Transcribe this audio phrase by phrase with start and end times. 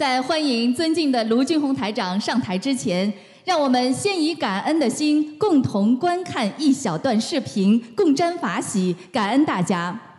[0.00, 3.12] 在欢迎尊敬的卢俊宏台长上台之前，
[3.44, 10.09] 让我们先以感恩的心，共同观看一小段视频，共沾法喜，感恩大家。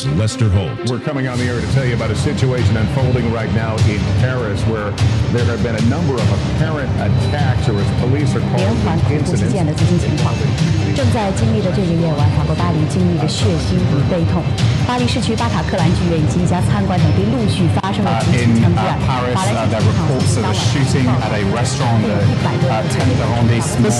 [0.00, 0.88] Here's Lester Holt.
[0.88, 4.00] We're coming on the air to tell you about a situation unfolding right now in
[4.24, 4.88] Paris where
[5.36, 8.96] there have been a number of apparent attacks or as police are 连 calling 环
[8.96, 9.52] them 恐怖事 incidents.
[9.52, 10.32] 件的最新情况。
[10.96, 14.40] 正在经历的这个夜晚，法国巴黎经历着血腥与悲痛。
[14.88, 18.98] 巴黎市区巴塔克兰剧院以及一家餐馆等地陆续发生了 Uh, 几起 in 枪击 uh, 案。
[19.04, 21.20] Paris, 法兰 uh, 西 there 机 are 场 reports 当 of a 晚 shooting 爆
[21.20, 23.92] at a 发 restaurant at uh, 10th arrondissement,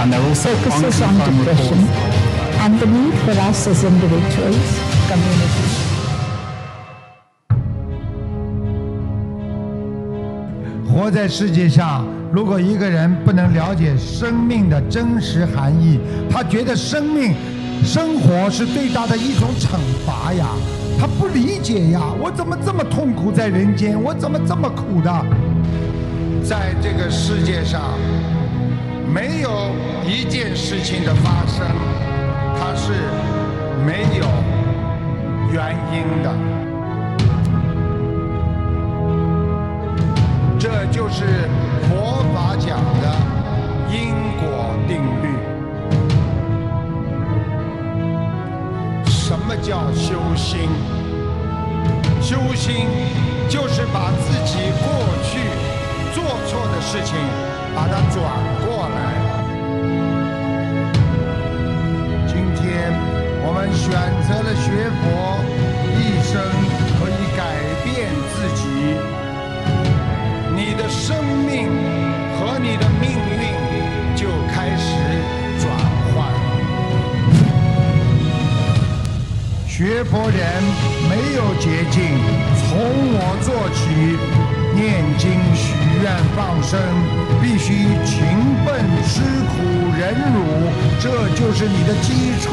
[0.00, 2.21] and there are also focuses on unconfirmed depression reports.
[2.63, 5.67] And the need for us as individuals, community.
[10.87, 15.99] 活在世界上，如果一个人不能了解生命的真实含义，
[16.29, 17.35] 他觉得生命、
[17.83, 20.47] 生活是对他的一种惩罚呀，
[20.97, 24.01] 他不理解呀，我怎么这么痛苦在人间？
[24.01, 25.11] 我怎么这么苦的？
[26.41, 27.81] 在这个世界上，
[29.13, 29.49] 没有
[30.07, 31.65] 一件事情的发生，
[32.65, 32.93] 它是
[33.85, 34.25] 没有
[35.51, 36.31] 原因的。
[40.57, 41.49] 这就是
[41.89, 43.05] 佛法讲的
[43.91, 45.25] 因果定律。
[49.09, 50.69] 什么叫修心？
[52.21, 52.87] 修心
[53.49, 54.87] 就是把自己过
[55.21, 55.37] 去
[56.13, 57.17] 做错的事情，
[57.75, 58.23] 把它转
[58.65, 59.22] 过来。
[63.63, 63.89] 们选
[64.27, 65.39] 择了学佛，
[65.95, 66.33] 一生
[66.99, 67.41] 可以改
[67.85, 68.61] 变自己。
[70.53, 71.15] 你的生
[71.47, 71.71] 命
[72.35, 73.43] 和你的命运
[74.17, 74.85] 就开始
[75.61, 75.63] 转
[76.11, 76.27] 换。
[79.65, 80.43] 学佛人
[81.07, 82.03] 没有捷径，
[82.59, 82.67] 从
[83.15, 83.79] 我做起，
[84.75, 86.77] 念经、许愿、放生，
[87.41, 88.27] 必须勤
[88.65, 89.55] 奋、吃苦、
[89.97, 90.01] 忍
[90.33, 90.67] 辱，
[90.99, 92.51] 这就是你的基础，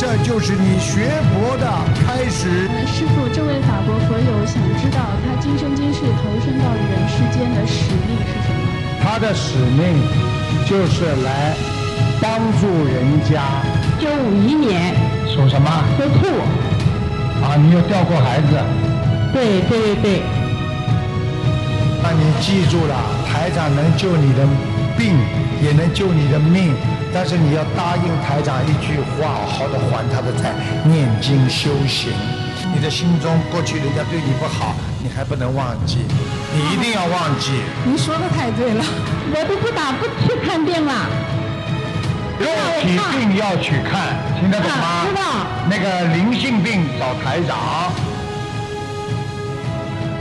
[0.00, 1.66] 这就是你学佛的
[2.06, 2.48] 开始。
[2.86, 8.64] 师傅，这位法国佛友想知道他今生今世投身到人世间的使命是什么？
[9.02, 10.00] 他的使命
[10.64, 11.54] 就是来
[12.18, 13.42] 帮助人家。
[14.00, 14.94] 九五一年
[15.28, 15.68] 属什么？
[15.98, 18.58] 属兔，啊，你有掉过孩子？
[19.34, 20.22] 对对对对，
[22.02, 22.96] 那你记住了，
[23.28, 24.48] 台长能救你的
[24.96, 25.12] 病，
[25.62, 26.72] 也能救你的命，
[27.12, 30.54] 但是你要答应台长一句话，好好的还他的债，
[30.84, 32.12] 念经修行。
[32.72, 35.98] 你的心中过去人家对你不好，你还不能忘记，
[36.54, 37.50] 你一定要忘记。
[37.84, 38.84] 你说的太对了，
[39.34, 40.92] 我都不打不去看病了。
[42.38, 42.46] 肉
[42.80, 45.04] 体病要去看，听得懂吗？
[45.04, 45.20] 知道
[45.68, 47.90] 那个灵性病找台长，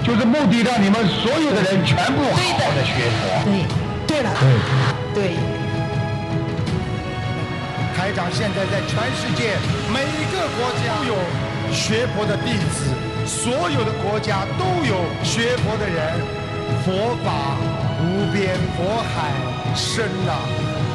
[0.03, 3.45] 就是目的让你们所有的人全部好好的学佛。
[3.45, 3.63] 对，
[4.07, 4.29] 对了，
[5.13, 5.21] 对。
[5.21, 5.35] 对，
[8.31, 9.57] 现在在全世界
[9.91, 11.15] 每个国家都有
[11.73, 12.93] 学佛的弟子，
[13.25, 16.21] 所有的国家都有学佛的人。
[16.85, 17.57] 佛法
[18.01, 19.33] 无边，佛海
[19.75, 20.31] 深呐、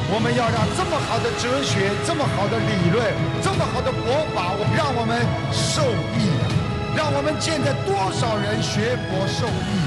[0.09, 3.05] 我们要让这么好的哲学、这么好的理论、
[3.43, 5.21] 这么好的佛法，让我们
[5.53, 5.83] 受
[6.17, 6.31] 益！
[6.97, 9.84] 让我们现在多少人学佛受益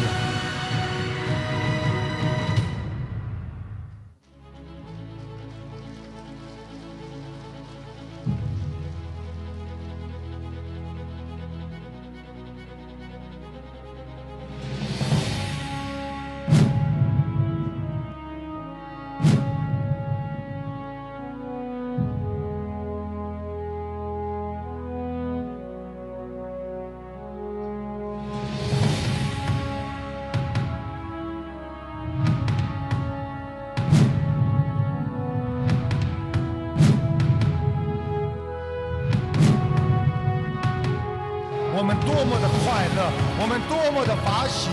[43.68, 44.70] 多么的法喜，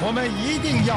[0.00, 0.94] 我们一定要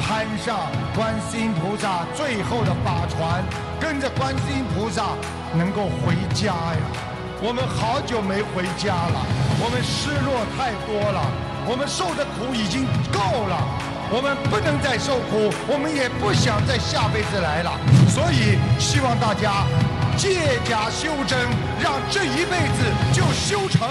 [0.00, 3.42] 攀上观世音菩萨最后的法船，
[3.80, 5.14] 跟着观世音菩萨
[5.54, 6.82] 能够回家呀！
[7.40, 9.18] 我们好久没回家了，
[9.62, 11.20] 我们失落太多了，
[11.66, 13.58] 我们受的苦已经够了，
[14.10, 19.66] 我们不能再受苦，我们也不想再下辈子来了，所以希望大家
[20.16, 21.38] 借假修真，
[21.80, 22.82] 让这一辈子
[23.12, 23.88] 就修成。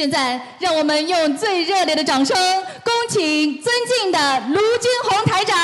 [0.00, 2.34] 现在，让我们用最热烈的掌声，
[2.82, 5.58] 恭请尊敬的卢军红台长。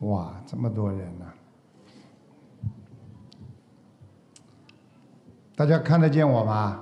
[0.00, 1.24] 哇，这么多人呢、
[5.56, 6.78] 大家看得见我吗？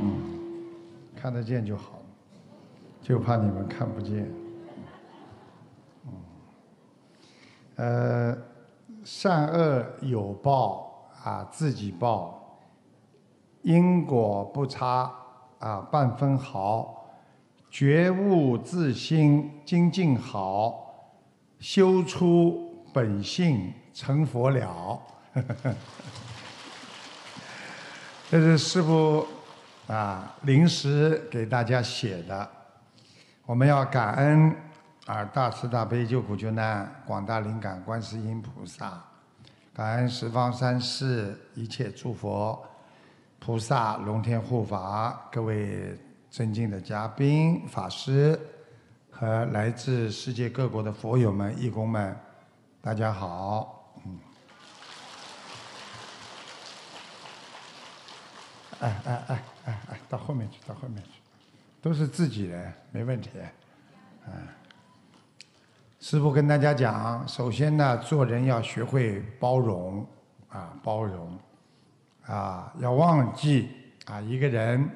[0.00, 0.64] 嗯，
[1.14, 2.00] 看得见就好，
[3.02, 4.26] 就怕你们看不见。
[6.06, 6.12] 嗯，
[7.76, 8.38] 呃，
[9.04, 10.89] 善恶有报
[11.22, 12.58] 啊，自己报，
[13.62, 15.12] 因果不差
[15.58, 17.06] 啊半分毫，
[17.70, 20.86] 觉悟自心，精进好。
[21.58, 24.98] 修出本性，成佛了。
[28.30, 29.26] 这是师父
[29.86, 32.48] 啊临时给大家写的。
[33.44, 34.56] 我们要感恩
[35.04, 39.04] 啊大慈大悲救苦救难广大灵感观世音菩萨，
[39.72, 42.60] 感恩十方三世一切诸佛
[43.38, 45.96] 菩萨龙天护法，各位
[46.28, 48.38] 尊敬的嘉宾法师。
[49.12, 52.16] 和来自世界各国的佛友们、义工们，
[52.80, 53.92] 大家好。
[54.06, 54.18] 嗯。
[58.80, 61.10] 哎哎哎哎哎，到后面去，到后面去，
[61.82, 63.28] 都是自己人，没问题。
[64.26, 64.32] 嗯。
[66.00, 70.04] 师傅跟大家讲，首先呢，做人要学会包容
[70.48, 71.38] 啊，包容
[72.24, 73.68] 啊，要忘记
[74.06, 74.88] 啊，一个人。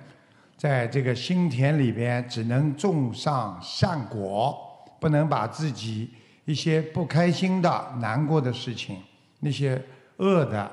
[0.57, 4.57] 在这个心田里边，只能种上善果，
[4.99, 6.09] 不能把自己
[6.47, 8.97] 一些不开心的、难过的事情、
[9.41, 9.79] 那些
[10.17, 10.71] 恶的、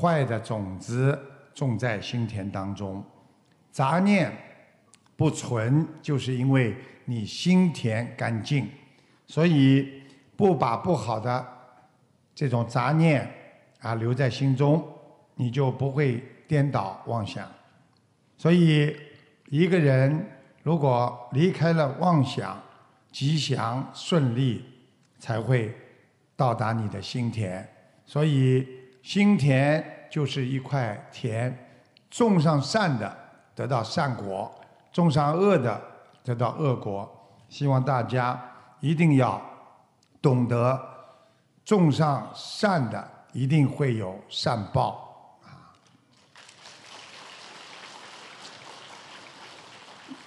[0.00, 1.18] 坏的种子
[1.52, 3.04] 种在心田当中。
[3.72, 4.30] 杂念
[5.16, 8.68] 不存，就是因为你心田干净，
[9.32, 10.02] 所以
[10.36, 11.46] 不把不好的
[12.34, 13.26] 这种杂念
[13.80, 14.86] 啊留在心中，
[15.36, 17.48] 你就不会颠倒妄想。
[18.36, 18.94] 所以。
[19.52, 20.30] 一个人
[20.62, 22.58] 如果离开了妄想，
[23.10, 24.64] 吉祥顺利，
[25.18, 25.76] 才会
[26.34, 27.68] 到达你的心田。
[28.06, 28.66] 所以
[29.02, 31.54] 心田就是一块田，
[32.08, 33.14] 种上善的
[33.54, 34.50] 得到善果，
[34.90, 35.78] 种上恶的
[36.24, 37.06] 得到恶果。
[37.50, 38.42] 希望大家
[38.82, 39.40] 一定要
[40.20, 40.76] 懂得，
[41.64, 45.70] 种上善的一定会有善报啊。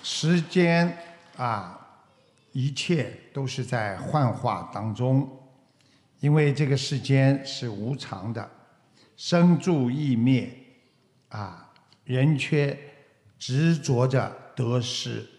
[0.02, 0.98] 时间
[1.36, 2.00] 啊，
[2.54, 5.30] 一切都是在幻化当中，
[6.22, 8.50] 因为这个世间是无常的，
[9.18, 10.50] 生住异灭，
[11.28, 11.74] 啊，
[12.06, 12.80] 人却
[13.38, 15.30] 执着着得失，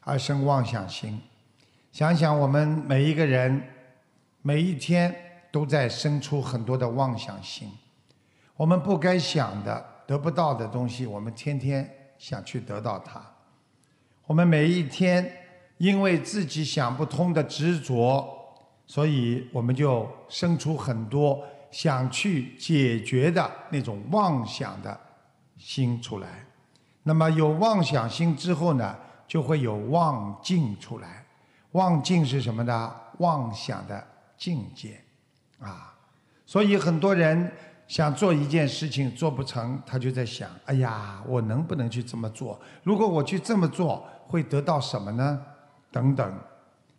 [0.00, 1.22] 而生妄想心。
[1.98, 3.60] 想想我们每一个人，
[4.42, 5.12] 每一天
[5.50, 7.68] 都在生出很多的妄想心，
[8.54, 13.20] 我们不该想的、得不到的东西，我们天天想去得到它。
[14.26, 15.28] 我们每一天
[15.78, 18.24] 因为自己想不通的执着，
[18.86, 24.96] 所以我们就生出很多想去解决的那种妄想的
[25.56, 26.46] 心出来。
[27.02, 28.96] 那么有妄想心之后呢，
[29.26, 31.24] 就会有妄境出来。
[31.72, 32.92] 妄境是什么呢？
[33.18, 34.06] 妄想的
[34.36, 35.00] 境界
[35.58, 35.94] 啊。
[36.46, 37.50] 所以很多人。
[37.88, 42.60] 想做一件事情做不成，他就在想：哎呀，我能不能去这么做？
[42.82, 45.42] 如果我去这么做，会得到什么呢？
[45.90, 46.38] 等等。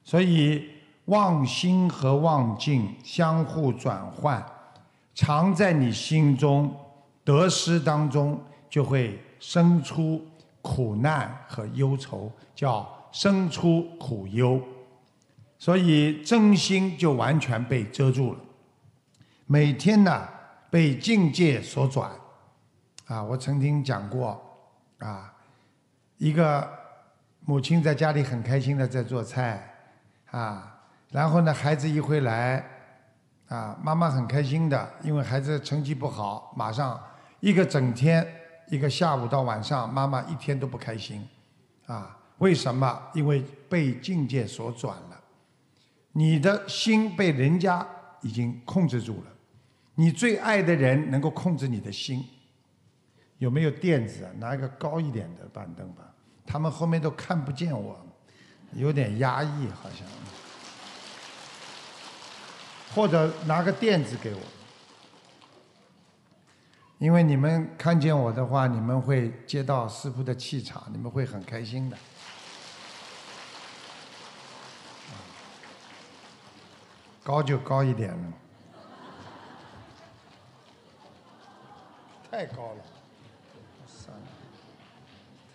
[0.03, 0.67] 所以
[1.05, 4.43] 妄心和妄境相互转换，
[5.13, 6.75] 常在你心中
[7.23, 10.25] 得失当中，就会生出
[10.63, 14.61] 苦难和忧愁，叫生出苦忧。
[15.57, 18.39] 所以真心就完全被遮住了。
[19.45, 20.27] 每天呢？
[20.71, 22.11] 被境界所转，
[23.07, 24.39] 啊，我曾经讲过，
[24.99, 25.33] 啊，
[26.19, 26.69] 一个
[27.41, 29.67] 母亲在家里很开心的在做菜，
[30.29, 32.63] 啊，然后呢，孩子一回来，
[33.47, 37.01] 啊，妈妈很开心的，因为孩子成绩不好，马上
[37.39, 38.23] 一个整天，
[38.67, 41.27] 一个下午到晚上，妈妈一天都不开心，
[41.87, 43.01] 啊，为什么？
[43.13, 45.23] 因为被境界所转了，
[46.11, 47.87] 你的心被人家
[48.21, 49.31] 已经控制住了。
[49.95, 52.25] 你最爱的人能够控制你的心，
[53.37, 54.27] 有没有垫子？
[54.39, 56.03] 拿一个高一点的板凳吧。
[56.45, 57.99] 他们后面都看不见我，
[58.73, 60.07] 有点压抑好像。
[62.95, 64.39] 或者拿个垫子给我，
[66.97, 71.97] 因为你们看见我的话，你们会接到师傅的气场，你们会很开心的。
[77.29, 78.33] 高就高一点了。
[82.31, 82.81] 太高了，
[83.85, 84.17] 算。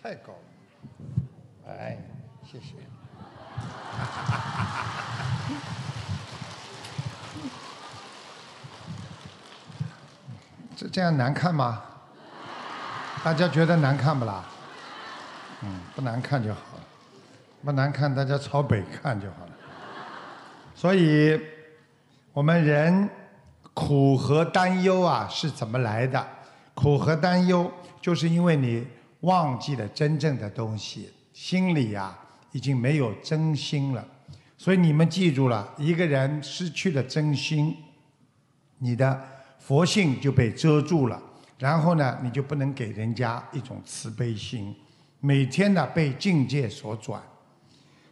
[0.01, 0.39] 太高了。
[1.67, 1.97] 哎，
[2.49, 2.75] 谢谢。
[10.77, 11.83] 这这样难看吗？
[13.21, 14.45] 大家觉得难看不啦？
[15.59, 16.83] 嗯，不难看就好了，
[17.65, 19.51] 不难看大家朝北看就好了。
[20.73, 21.41] 所以，
[22.35, 23.09] 我们人
[23.73, 26.27] 苦和担忧啊是怎么来的？
[26.73, 28.85] 苦和担忧就是因为你
[29.21, 32.13] 忘记了真正的东西，心里呀、
[32.51, 34.05] 已经没有真心了。
[34.57, 37.73] 所以你们记住了，一个人失去了真心，
[38.79, 39.17] 你的
[39.57, 41.17] 佛性就被遮住了，
[41.57, 44.75] 然后呢，你就不能给人家一种慈悲心，
[45.21, 47.23] 每天呢被境界所转。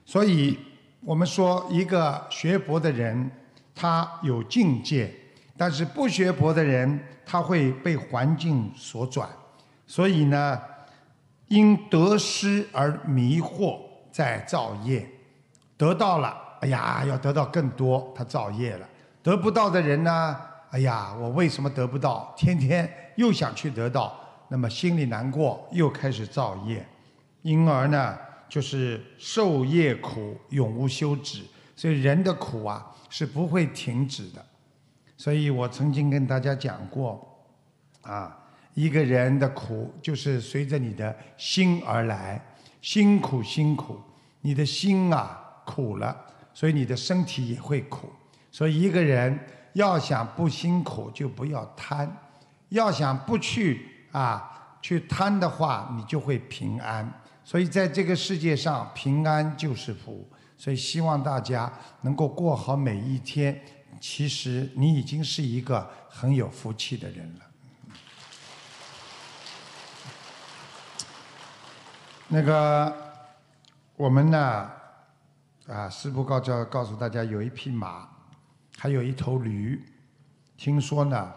[0.05, 0.57] 所以
[1.01, 3.29] 我们说，一个学佛的人，
[3.75, 5.13] 他有境界，
[5.57, 9.27] 但是不学佛的人，他会被环境所转。
[9.87, 10.61] 所以呢，
[11.47, 13.79] 因得失而迷惑，
[14.11, 15.07] 在造业。
[15.75, 18.85] 得到了，哎呀，要得到更多，他造业了；
[19.21, 20.39] 得不到的人呢，
[20.69, 22.33] 哎呀，我为什么得不到？
[22.37, 26.85] 天天又想去得到，那么心里难过，又开始造业，
[27.41, 31.41] 因而呢，就是受业苦，永无休止。
[31.75, 34.43] 所以人的苦啊是不会停止的。
[35.15, 37.23] 所以我曾经跟大家讲过，
[38.01, 38.35] 啊，
[38.73, 42.43] 一个人的苦就是随着你的心而来，
[42.81, 44.01] 辛苦辛苦，
[44.41, 48.11] 你的心啊苦了，所以你的身体也会苦。
[48.49, 49.39] 所以一个人
[49.73, 52.07] 要想不辛苦，就不要贪；
[52.69, 57.07] 要想不去啊去贪的话，你就会平安。
[57.43, 60.27] 所以在这个世界上，平安就是福。
[60.57, 63.59] 所以希望大家能够过好每一天。
[64.01, 67.45] 其实你已经是一个很有福气的人了。
[72.27, 72.93] 那个
[73.95, 74.71] 我们呢，
[75.67, 78.09] 啊，师父告教告诉大家，有一匹马，
[78.77, 79.81] 还有一头驴。
[80.57, 81.33] 听说呢，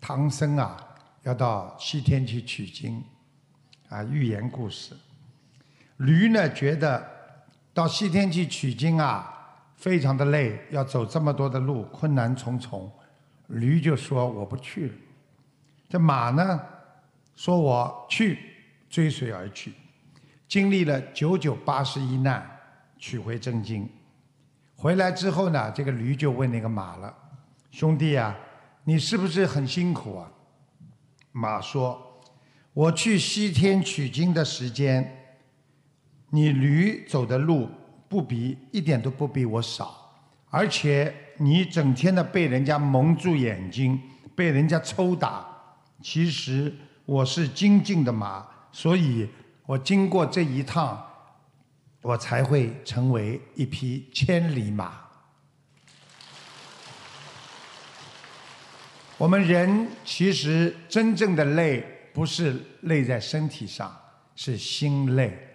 [0.00, 0.76] 唐僧啊
[1.24, 3.04] 要到西天去取经，
[3.88, 4.96] 啊，寓言故事。
[5.98, 7.19] 驴呢觉得
[7.72, 9.36] 到西天去取经啊。
[9.76, 12.92] 非常的累，要走这么多的路，困难重重。
[13.46, 14.94] 驴就说我不去了。
[15.88, 16.60] 这马呢，
[17.34, 18.38] 说我去，
[18.90, 19.72] 追随而去。
[20.46, 22.46] 经历了九九八十一难，
[22.98, 23.88] 取回真经。
[24.76, 27.16] 回来之后呢，这个驴就问那个马了
[27.72, 28.36] ：“兄弟啊，
[28.84, 30.30] 你是不是很辛苦啊？”
[31.32, 32.20] 马说
[32.74, 35.19] ：“我去西天取经的时间，
[36.30, 37.68] 你驴走的路。”
[38.10, 40.12] 不比一点都不比我少，
[40.48, 44.02] 而且你整天的被人家蒙住眼睛，
[44.34, 45.46] 被人家抽打。
[46.02, 49.28] 其实我是精进的马，所以
[49.64, 51.00] 我经过这一趟，
[52.02, 54.92] 我才会成为一匹千里马。
[59.18, 63.96] 我们人其实真正的累，不是累在身体上，
[64.34, 65.49] 是心累，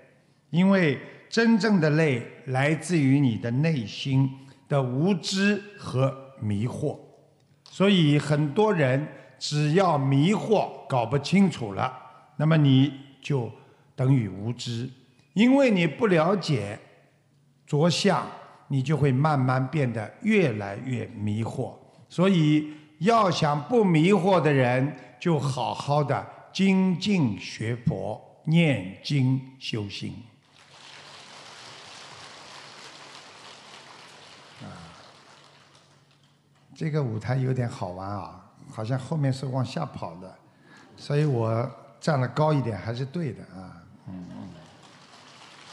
[0.56, 0.98] 因为。
[1.28, 4.30] 真正的累来自于你的内心
[4.70, 6.98] 的无知和迷惑，
[7.70, 9.06] 所以很多人
[9.38, 11.92] 只要迷惑搞不清楚了，
[12.38, 13.52] 那么你就
[13.98, 14.90] 等于无知，
[15.34, 16.80] 因为你不了解
[17.68, 18.26] 着相，
[18.70, 21.74] 你就会慢慢变得越来越迷惑。
[22.08, 30.14] 所以要想不迷惑的人，就好好的精进学佛、念经修心。
[36.76, 40.36] 这个舞台有点好玩啊，好像后面是往下跑的，
[40.98, 43.82] 所以我站得高一点还是对的啊。
[44.10, 44.26] 嗯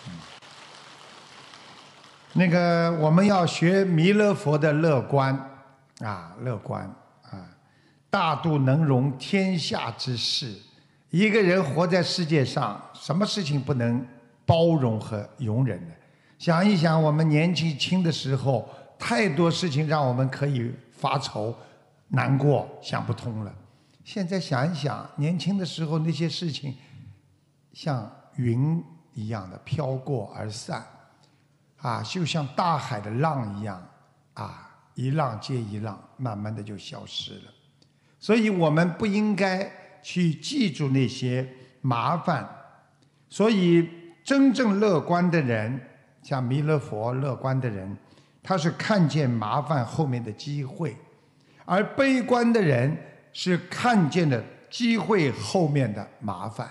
[0.06, 0.14] 嗯。
[2.34, 5.36] 那个我们要学弥勒佛的乐观
[5.98, 6.84] 啊，乐观
[7.24, 7.48] 啊，
[8.08, 10.56] 大度能容天下之事。
[11.10, 14.06] 一个人活在世界上，什么事情不能
[14.46, 15.94] 包容和容忍呢？
[16.38, 20.72] 想一想，我们年纪轻的时候，太多事情让我们可以。
[21.02, 21.52] 发愁、
[22.10, 23.52] 难过、想不通了。
[24.04, 26.76] 现在想一想，年轻的时候那些事情，
[27.72, 28.80] 像云
[29.12, 30.86] 一样的飘过而散，
[31.78, 33.84] 啊，就像大海的浪一样，
[34.34, 37.50] 啊，一浪接一浪，慢慢的就消失了。
[38.20, 39.68] 所以我们不应该
[40.04, 42.48] 去记住那些麻烦。
[43.28, 43.88] 所以
[44.22, 45.80] 真正乐观的人，
[46.22, 47.96] 像弥勒佛乐观的人。
[48.42, 50.96] 他是看见麻烦后面的机会，
[51.64, 52.96] 而悲观的人
[53.32, 56.68] 是看见了机会后面的麻烦。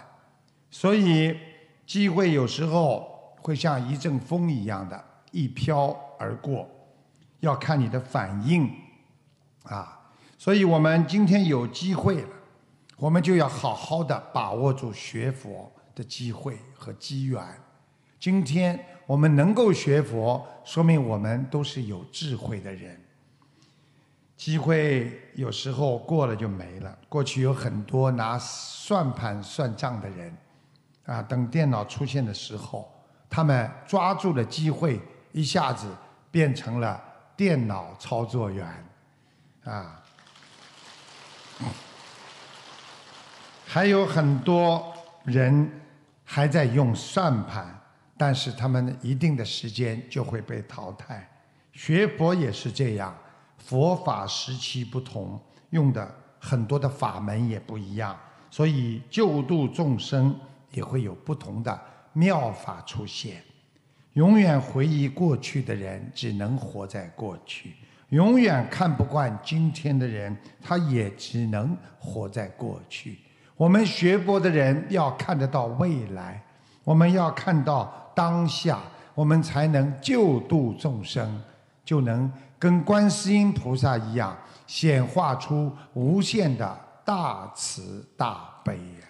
[0.70, 1.38] 所以，
[1.86, 6.70] 机会有时候会像一阵风一样的，一飘而过，
[7.40, 8.70] 要看你的反应
[9.64, 9.98] 啊。
[10.38, 12.30] 所以我们今天有机会了，
[12.98, 17.42] 我们就要好好的把握住学佛的机会和机缘。
[18.20, 18.80] 今天
[19.12, 22.98] 我们能够学佛，说明我们都是有智慧的人。
[24.38, 26.98] 机会有时候过了就没了。
[27.10, 30.34] 过去有很多拿算盘算账的人，
[31.06, 32.90] 啊，等电脑出现的时候，
[33.30, 35.02] 他们抓住了机会，
[35.34, 35.94] 一下子
[36.32, 37.04] 变成了
[37.36, 38.66] 电脑操作员，
[39.66, 40.02] 啊，
[43.68, 44.94] 还有很多
[45.26, 45.70] 人
[46.24, 47.78] 还在用算盘，
[48.22, 51.28] 但是他们一定的时间就会被淘汰。
[51.74, 53.18] 学佛也是这样。
[53.58, 56.08] 佛法时期不同，用的
[56.40, 58.16] 很多的法门也不一样，
[58.52, 61.82] 所以救度众生也会有不同的
[62.14, 63.42] 妙法出现。
[64.14, 67.70] 永远回忆过去的人，只能活在过去；
[68.10, 73.18] 永远看不惯今天的人，他也只能活在过去。
[73.58, 76.40] 我们学佛的人要看得到未来，
[76.84, 78.80] 我们要看到当下，
[79.14, 81.42] 我们才能救度众生，
[81.84, 82.32] 就能。
[82.62, 89.08] 跟观世音菩萨一样，显化出无限的大慈大悲呀！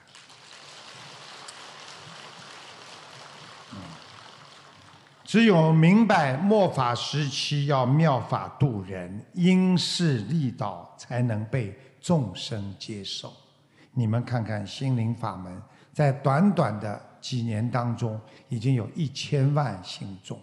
[5.26, 13.34] 只有明白末法时期要妙法度人，因势利导，才能被众生接受。
[13.92, 15.62] 你们看看心灵法门，
[15.92, 20.38] 在短短的几年当中，已经有一千万信众。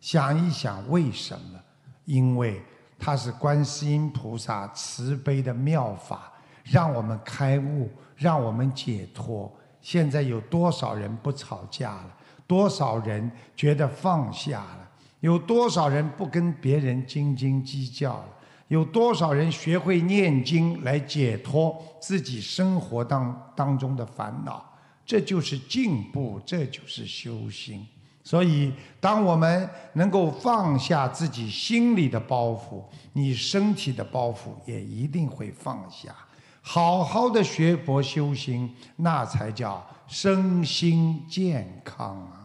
[0.00, 1.58] 想一想，为什么？
[2.04, 2.62] 因为
[2.98, 6.32] 它是观世音菩萨慈悲的妙法，
[6.62, 9.52] 让我们开悟，让我们解脱。
[9.80, 12.14] 现在有多少人不吵架了？
[12.46, 14.88] 多少人觉得放下了？
[15.20, 18.28] 有多少人不跟别人斤斤计较了？
[18.68, 24.64] 有多少人学会念经来解脱自己生活当当中的烦恼？
[25.08, 27.86] 这就是进步，这就是修心。
[28.22, 36.14] 所以，当我们能够放下自己心里的包袱，你身体的包袱也一定会放下。
[36.60, 42.44] 好好的学佛修心，那才叫身心健康啊！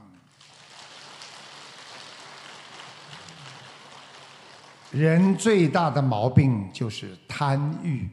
[4.92, 8.08] 人最大的毛病就是贪欲。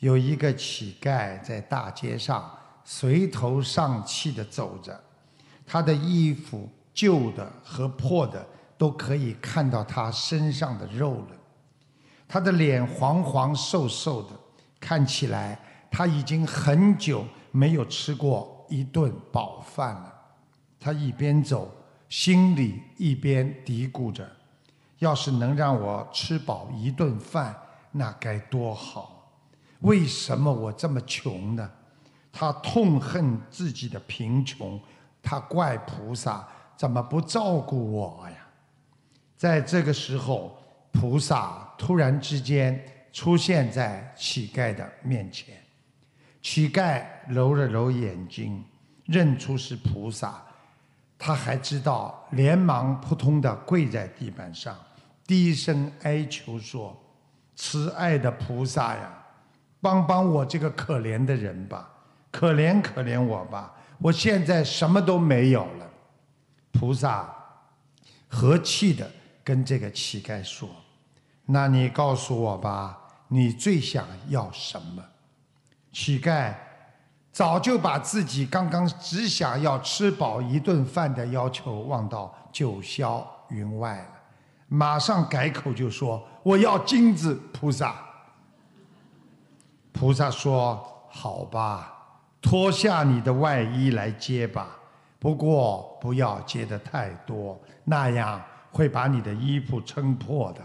[0.00, 2.57] 有一个乞丐在大街上
[2.90, 4.98] 垂头丧气的走着，
[5.66, 6.68] 他的衣服。
[6.94, 8.44] 旧的和破的
[8.76, 11.28] 都可以看到他身上的肉了，
[12.26, 14.30] 他的脸黄黄瘦瘦的，
[14.80, 15.56] 看起来
[15.92, 20.12] 他已经很久没有吃过一顿饱饭了。
[20.80, 21.70] 他一边走，
[22.08, 24.28] 心里一边嘀咕着
[24.98, 27.56] ：“要是能让我吃饱一顿饭，
[27.92, 29.30] 那该多好！
[29.82, 31.70] 为什么我这么穷呢？”
[32.38, 34.80] 他痛恨自己的贫穷，
[35.20, 36.46] 他怪菩萨。
[36.76, 38.36] 怎么不照顾我呀？
[39.36, 40.56] 在这个时候，
[40.92, 42.80] 菩萨突然之间
[43.12, 45.56] 出现在乞丐的面前。
[46.40, 48.64] 乞丐揉了揉眼睛，
[49.06, 50.40] 认出是菩萨，
[51.18, 54.78] 他还知道，连忙扑通的跪在地板上，
[55.26, 56.96] 低声哀求说
[57.56, 59.26] ：“慈爱的菩萨呀，
[59.80, 61.90] 帮帮我这个可怜的人吧，
[62.30, 65.86] 可怜可怜我吧，我现在什么都没有了。”
[66.72, 67.28] 菩萨
[68.28, 69.10] 和气的
[69.42, 70.68] 跟这个乞丐说
[71.46, 75.02] ：“那你告诉我吧，你最想要什么？”
[75.90, 76.54] 乞丐
[77.32, 84.10] 早就把自己刚刚只想要吃饱一顿饭的要求忘到九霄云外了，
[84.68, 87.96] 马上改口就说：“我要金子。”菩萨，
[89.92, 91.97] 菩萨说：“好吧，
[92.40, 94.76] 脱下你的外衣来接吧。”
[95.20, 100.60] 不过不要接的太多，那样会把你的衣服撑破的。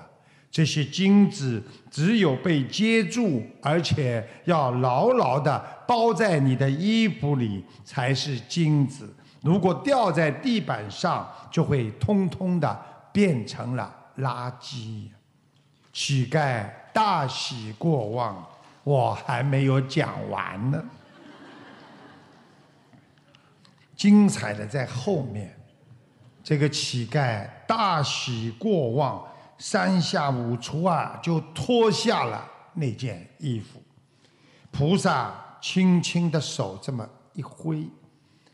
[0.52, 1.60] 这些金子
[1.90, 9.12] 只有被接住，而且要牢牢的包在你的衣服里，才是金子。
[9.42, 12.80] 如果掉在地板上，就会通通的
[13.12, 15.08] 变成了垃圾。
[15.92, 18.48] 乞丐大喜过望，
[18.84, 20.84] 我还没有讲完呢。
[23.96, 25.56] 精彩的在后面，
[26.44, 29.26] 这个乞丐大喜过望，
[29.58, 33.82] 三下五除二就脱下了那件衣服。
[34.72, 37.88] 菩萨轻轻的手这么一挥，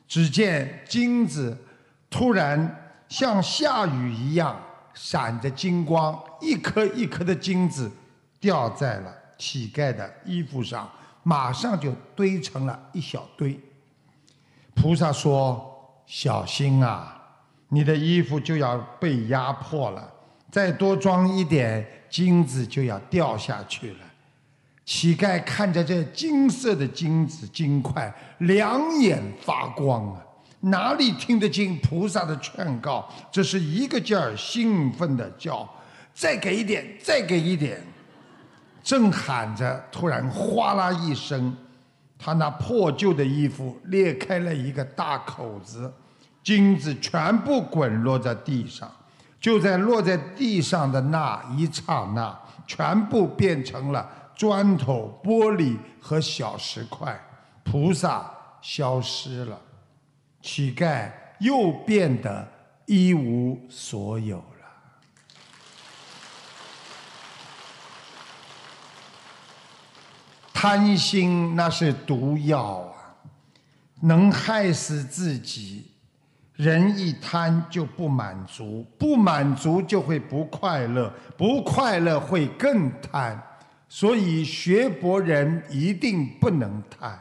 [0.08, 1.58] 只见金子
[2.10, 4.62] 突然像下雨一样
[4.94, 7.90] 闪着金光，一颗一颗的金子
[8.40, 10.88] 掉在了乞丐的衣服上，
[11.24, 13.58] 马上就堆成了一小堆。
[14.82, 15.62] 菩萨说
[16.08, 17.22] ：“小心啊，
[17.68, 20.10] 你的衣服就要被压迫了，
[20.50, 23.98] 再多装一点金子就要掉下去了。”
[24.86, 30.22] 乞丐看着这金色的金子金块，两眼发光啊！
[30.62, 33.08] 哪里听得进菩萨的劝告？
[33.30, 35.68] 这是一个劲儿兴奋的叫
[36.16, 37.84] ：“再给一点，再给一点！”
[38.82, 41.56] 正喊着，突然哗啦一声，
[42.20, 45.92] 他那破旧的衣服裂开了一个大口子，
[46.44, 48.92] 金子全部滚落在地上。
[49.40, 54.08] 就在落在地上的那一刹那，全部变成了。
[54.36, 57.20] 砖头、玻璃和小石块，
[57.64, 58.30] 菩萨
[58.62, 59.60] 消失了，
[60.42, 62.48] 乞丐又变得
[62.86, 64.44] 一无所有了。
[70.62, 73.16] 贪心那是毒药啊，
[74.02, 75.86] 能害死自己。
[76.54, 83.42] 人一贪就不满足，不满足就会不快乐，不快乐会更贪。
[83.88, 87.18] 所以，学佛人一定不能贪，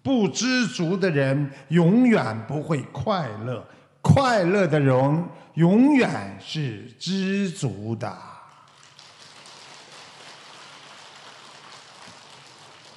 [0.00, 3.66] 不知足的人永远不会快乐，
[4.00, 8.16] 快乐的人永远是知足的。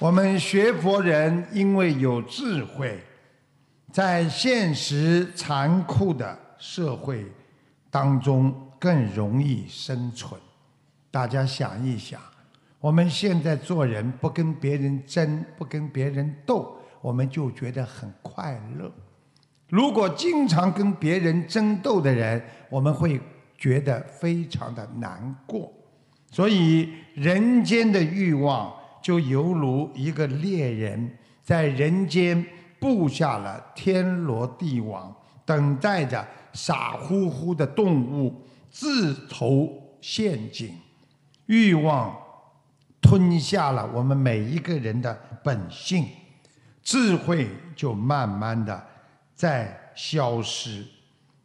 [0.00, 2.98] 我们学佛人因为有智慧，
[3.92, 7.26] 在现实残酷的社会
[7.90, 10.40] 当中更容易生存。
[11.10, 12.18] 大家想一想。
[12.80, 18.90] 我们现在做人不跟别人争，不跟别人斗，我们就觉得很快乐。
[19.68, 23.20] 如果经常跟别人争斗的人，我们会
[23.58, 25.70] 觉得非常的难过。
[26.30, 32.44] 所以，人间的欲望就犹如一个猎人，在人间
[32.78, 40.74] 布下了天罗地网，等待着傻乎乎的动物自投陷阱。
[41.46, 42.14] 欲望。
[43.02, 46.06] 吞下了我们每一个人的本性，
[46.82, 48.80] 智慧就慢慢的
[49.34, 50.84] 在消失，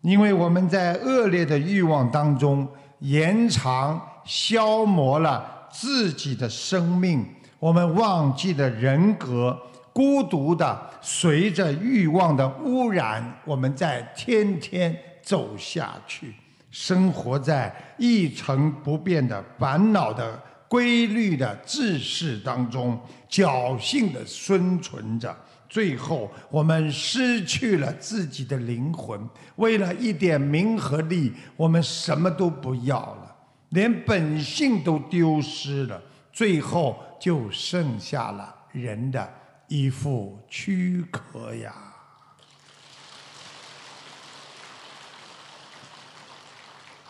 [0.01, 2.67] 因为我们在恶劣的欲望当中
[2.99, 7.25] 延长、消磨了自己的生命，
[7.59, 9.57] 我们忘记了人格，
[9.93, 16.33] 孤独的随着欲望的污染，我们在天天走下去，
[16.69, 20.41] 生活在一成不变的烦恼的。
[20.67, 25.33] 规律的秩序当中，侥幸的生存着，
[25.69, 29.17] 最后我们失去了自己的灵魂。
[29.57, 33.35] 为了一点名和利，我们什么都不要了，
[33.69, 36.01] 连本性都丢失了，
[36.33, 39.33] 最后就剩下了人的
[39.67, 41.73] 一副躯壳呀。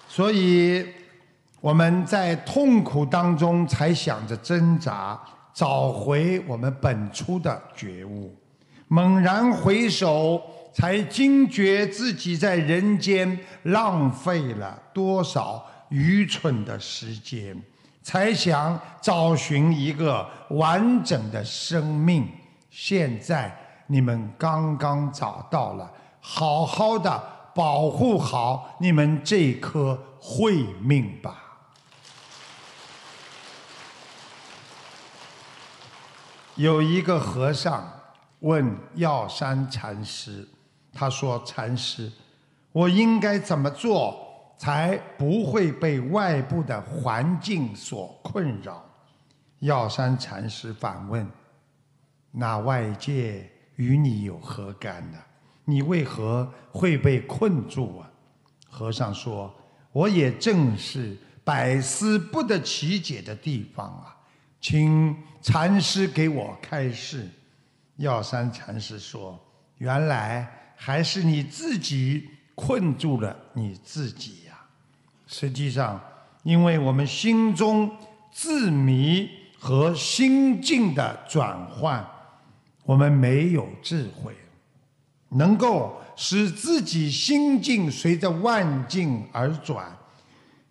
[0.07, 0.85] 所以。
[1.61, 5.19] 我们在痛苦当中才想着挣扎，
[5.51, 8.31] 找回我们本初的觉悟；
[8.87, 10.39] 猛然回首，
[10.71, 17.59] 才惊觉自己在人间浪费了多少愚蠢的时间，
[18.05, 22.29] 才想找寻一个完整的生命。
[22.69, 23.51] 现在
[23.87, 25.91] 你们刚刚找到了，
[26.21, 27.23] 好好的
[27.55, 31.41] 保护好你们这颗慧命吧。
[36.53, 37.91] 有一个和尚
[38.41, 40.47] 问药山禅师
[40.93, 42.11] ：“他说，禅师，
[42.71, 44.24] 我应该怎么做
[44.57, 48.83] 才不会被外部的环境所困扰？”
[49.59, 51.27] 药山禅师反问
[52.31, 55.17] ：“那外界与你有何干呢？
[55.63, 58.11] 你为何会被困住啊？”
[58.69, 59.53] 和尚说
[59.91, 64.15] ：“我也正是百思不得其解的地方啊。”
[64.59, 67.29] 请禅师给我开示。
[67.97, 69.39] 药山禅师说
[69.77, 74.44] ：“原来还是你自己困住了你自己！
[75.27, 75.99] 实际上，
[76.43, 77.89] 因为我们心中
[78.31, 82.05] 自迷和心境的转换，
[82.83, 84.33] 我们没有智慧，
[85.29, 89.85] 能够使自己心境随着万境而转，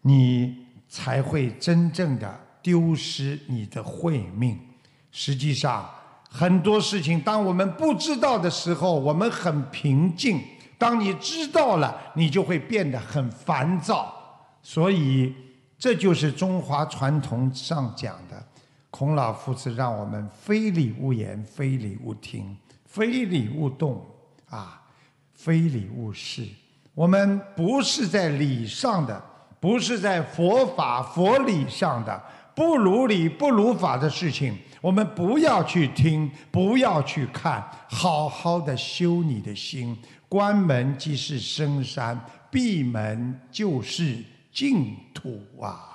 [0.03, 4.59] 你才会真正的。”丢失你的慧命，
[5.13, 5.87] 实际上
[6.31, 10.39] 很多事情，当我们不知道的时候，我们很平静；
[10.79, 14.24] 当你知道了，你就会变得很烦躁。
[14.67, 15.35] 所以，
[15.79, 18.43] 这就是中华传统上讲的，
[18.91, 24.03] 孔老夫子让我们非礼勿言，非礼勿听，非礼勿动，
[24.49, 24.83] 啊，
[25.35, 26.49] 非礼勿视。
[26.95, 29.23] 我们不是在礼上的，
[29.61, 32.23] 不是在佛法佛理上的。
[32.55, 39.95] 不如理不如法的事情，我们不要去听，不要去看，好好的修你的心。
[40.29, 42.19] 关门即是深山，
[42.51, 44.25] 闭门就是
[44.55, 45.91] 净土啊！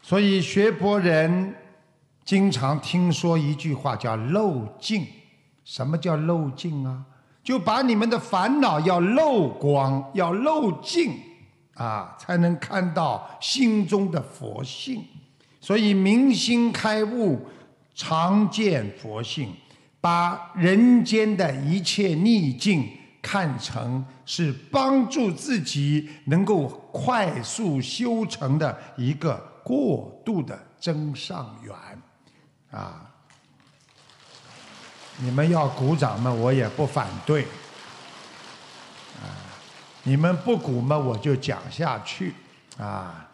[0.00, 1.54] 所以学佛人
[2.24, 5.06] 经常听说一句话叫漏尽。
[5.64, 7.04] 什么叫漏尽啊？
[7.42, 11.18] 就把你们的烦恼要漏光，要漏尽，
[11.74, 15.04] 啊，才能看到心中的佛性。
[15.60, 17.46] 所以明心开悟，
[17.94, 19.54] 常见佛性，
[20.02, 22.86] 把人间的一切逆境
[23.22, 31.72] 看成是帮助自己能够快速修成的一个过渡的增上缘，
[32.78, 33.08] 啊。
[35.18, 37.42] 你们要鼓掌嘛，我也不反对。
[39.22, 39.30] 啊，
[40.02, 42.34] 你们不鼓嘛，我就讲下去。
[42.76, 43.28] 啊，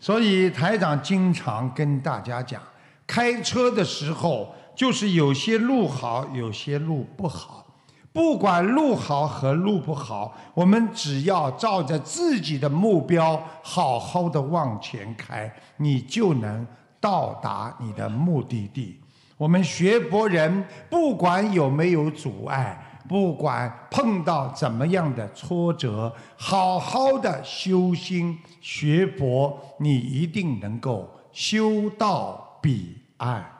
[0.00, 2.60] 所以台长经常跟大家讲，
[3.06, 7.66] 开车的时候就是有些路好，有些路不好。
[8.12, 16.66] 不管路好和路不好，我们只要照着自己的目标好好的往前开，你就能
[16.98, 18.98] 到达你的目的地。
[19.36, 33.59] 我们学佛人，不管有没有阻碍，不管碰到怎么样的挫折，好好的修心学佛，你一定能够修到彼岸。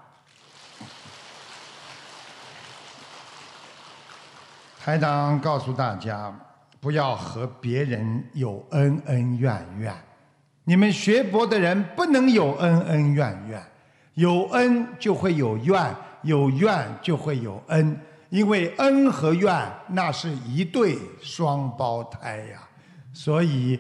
[4.83, 6.35] 台长告诉大家，
[6.81, 9.95] 不要和别人有恩恩怨怨。
[10.65, 13.63] 你们学佛的人不能有恩恩怨怨。
[14.15, 17.95] 有恩就会有怨，有怨就会有恩，
[18.31, 22.67] 因为恩和怨那是一对双胞胎呀。
[23.13, 23.79] 所以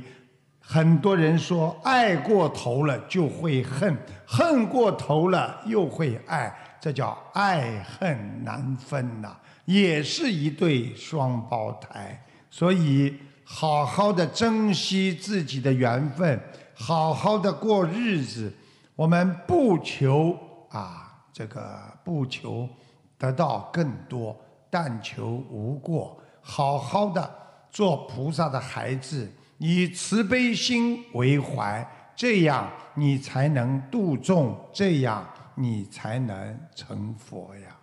[0.60, 9.34] 很多人说，爱过头了就会恨，恨过头了又会爱，这叫爱恨难分呐，
[9.72, 12.20] 也是一对双胞胎。
[12.50, 16.40] 所以好好的珍惜自己的缘分，
[16.74, 18.52] 好好的过日子。
[18.96, 20.36] 我们不求
[20.70, 22.68] 啊，这个不求
[23.16, 24.36] 得到更多，
[24.68, 26.20] 但求无过。
[26.42, 27.30] 好好的
[27.70, 37.76] 做菩萨的孩子，以慈悲心为怀，这样你才能度众，这样你才能成佛呀。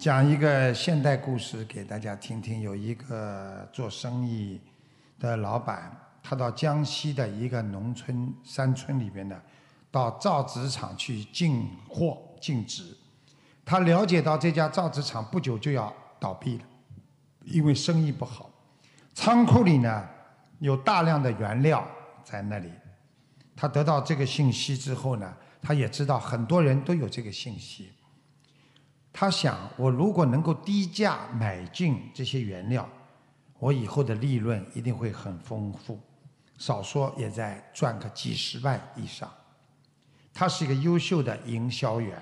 [0.00, 4.58] 讲一个现代故事给大家听听，有一个做生意。
[5.18, 9.38] 的老板，他到江西的一个农村山村里边的，
[9.90, 12.96] 到造纸厂去进货进纸。
[13.62, 16.64] 他了解到这家造纸厂不久就要倒闭了，
[17.44, 18.50] 因为生意不好。
[19.12, 20.08] 仓库里呢
[20.60, 21.86] 有大量的原料
[22.24, 22.70] 在那里。
[23.54, 27.92] 他得到这个信息之后呢，他也知道很多人都有这个信息。
[29.12, 32.88] 他想，我如果能够低价买进这些原料。
[33.58, 36.00] 我以后的利润一定会很丰富，
[36.56, 39.30] 少说也在赚个几十万以上。
[40.32, 42.18] 他是一个优秀的营销员，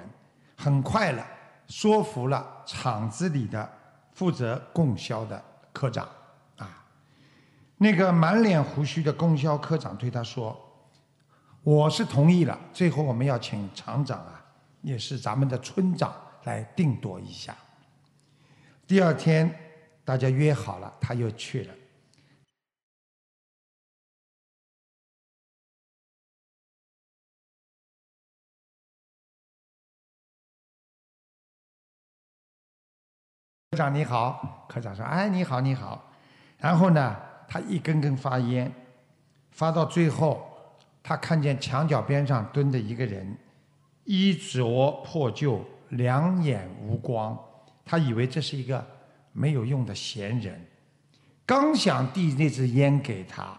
[0.56, 1.24] 很快了
[1.68, 3.70] 说服了厂子里的
[4.12, 5.40] 负责供销的
[5.72, 6.08] 科长。
[6.56, 6.84] 啊，
[7.76, 10.58] 那个满脸胡须的供销科长对他说
[11.62, 14.44] ：“我是同意了，最后我们要请厂长啊，
[14.82, 16.12] 也是咱们的村长
[16.44, 17.56] 来定夺一下。”
[18.86, 19.64] 第二天。
[20.08, 21.74] 大家约好了，他又去了。
[33.70, 36.10] 科长你好，科长说：“哎，你好，你好。”
[36.56, 37.14] 然后呢，
[37.46, 38.72] 他一根根发烟，
[39.50, 43.36] 发到最后，他看见墙角边上蹲着一个人，
[44.04, 47.38] 衣着破旧，两眼无光，
[47.84, 48.84] 他以为这是一个。
[49.30, 50.60] 没有用的闲人，
[51.46, 53.56] 刚想递那支烟给他，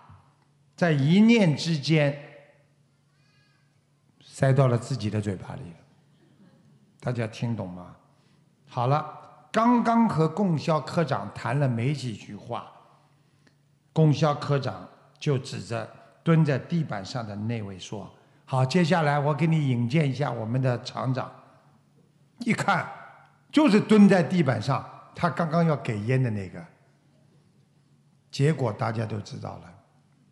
[0.75, 2.19] 在一念之间
[4.21, 5.61] 塞到了自己的嘴巴里。
[6.99, 7.95] 大家听懂吗？
[8.67, 9.05] 好了，
[9.53, 12.69] 刚刚和供销科长谈了没几句话，
[13.93, 14.85] 供销科长
[15.17, 15.89] 就指着
[16.23, 18.11] 蹲在地板上的那位说
[18.43, 21.31] ：“好，接下来我给你引荐一下我们的厂长。”
[22.39, 22.89] 一看，
[23.51, 26.63] 就是蹲在地板上，他刚刚要给烟的那个。
[28.31, 29.73] 结果大家都知道了，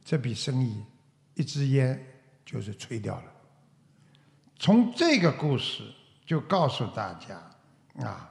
[0.04, 0.84] 这笔生意，
[1.34, 2.00] 一支烟
[2.46, 3.24] 就是吹掉了。
[4.60, 5.84] 从这个故事
[6.26, 8.30] 就告诉大家，啊，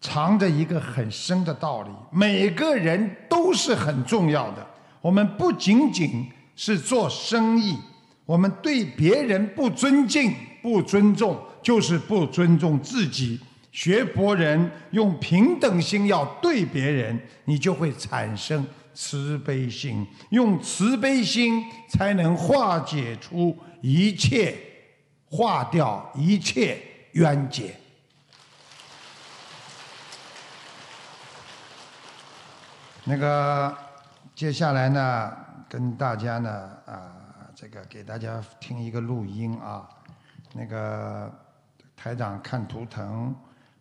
[0.00, 4.66] 藏着一个很深的道理：每个人都是很重要的。
[5.00, 7.78] 我们不仅仅是做生意，
[8.24, 10.34] 我们对别人不尊敬、
[10.64, 13.38] 不尊重，就是不尊重自己。
[13.70, 24.56] 学佛人用平等心要对别人，你就会产生慈悲心，用慈悲心才能化解出一切。
[25.28, 26.80] 化掉一切
[27.12, 27.74] 冤结。
[33.02, 33.76] 那个，
[34.32, 35.32] 接下来呢，
[35.68, 37.10] 跟大家呢，啊，
[37.52, 39.88] 这个给大家听一个录音啊。
[40.56, 41.28] 那个
[41.96, 43.34] 台长看图腾，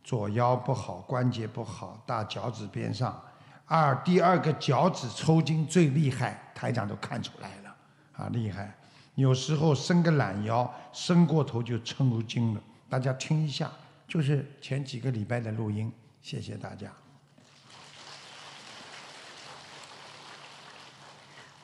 [0.04, 3.24] 左腰不好，关节不好，大脚趾边上，
[3.68, 7.76] 二第二个脚趾抽筋最厉害，台长都看出来了，
[8.14, 8.74] 啊，厉害。
[9.14, 12.62] 有时候伸个懒腰，伸过头就抽筋了。
[12.90, 13.72] 大家听一下，
[14.08, 15.94] 就是前几个礼拜的录音。
[16.22, 16.92] 谢谢大家。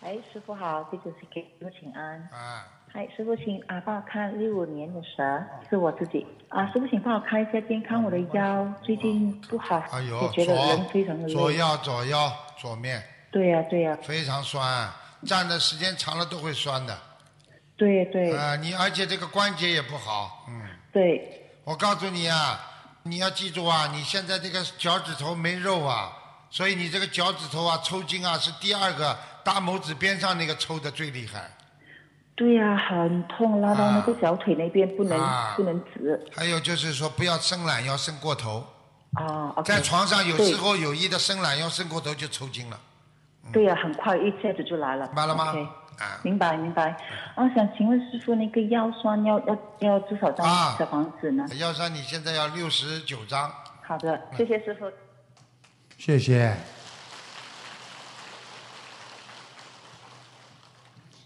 [0.01, 2.21] 哎，师傅好，弟子是给师傅请安。
[2.31, 2.78] 啊。
[2.91, 6.25] 嗨，师傅请啊，帮我看六五年的蛇，是我自己。
[6.47, 9.83] 啊，师傅请帮我看一下健康，我的腰最近不好，
[10.19, 11.33] 我觉得人非常的累。
[11.33, 13.01] 左腰，左腰，左面。
[13.31, 13.95] 对呀，对呀。
[14.01, 14.89] 非常酸，
[15.23, 16.97] 站的时间长了都会酸的。
[17.77, 18.35] 对对。
[18.35, 20.59] 啊，你而且这个关节也不好，嗯。
[20.91, 21.45] 对。
[21.63, 22.59] 我告诉你啊，
[23.03, 26.11] 你要记住啊，你现在这个脚趾头没肉啊，
[26.49, 31.47] 所以你这个脚趾头啊抽筋啊是第二个大拇指边上那个抽的最厉害。
[32.39, 35.19] 对呀，很痛，拉到那个小腿那边不能
[35.57, 36.25] 不能直。
[36.33, 38.65] 还有就是说，不要伸懒腰伸过头。
[39.15, 42.79] 啊在床上有时候有意的伸懒腰伸过头就抽筋了。
[43.51, 45.05] 对呀，很快一下子就来了。
[45.07, 45.47] 明白了吗？
[45.99, 46.95] 啊明白明白，
[47.35, 50.47] 啊，想请问师傅，那个腰酸要要要多少张
[50.77, 51.45] 小房子呢？
[51.57, 53.51] 腰酸你现在要六十九张。
[53.85, 54.89] 好的，谢谢师傅。
[55.97, 56.55] 谢谢。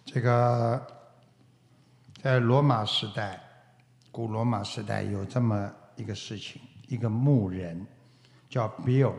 [0.06, 0.80] 这个
[2.24, 3.38] 在罗马时代，
[4.10, 7.86] 古罗马时代有这么一个事情，一个牧人
[8.50, 9.12] 叫 Bill，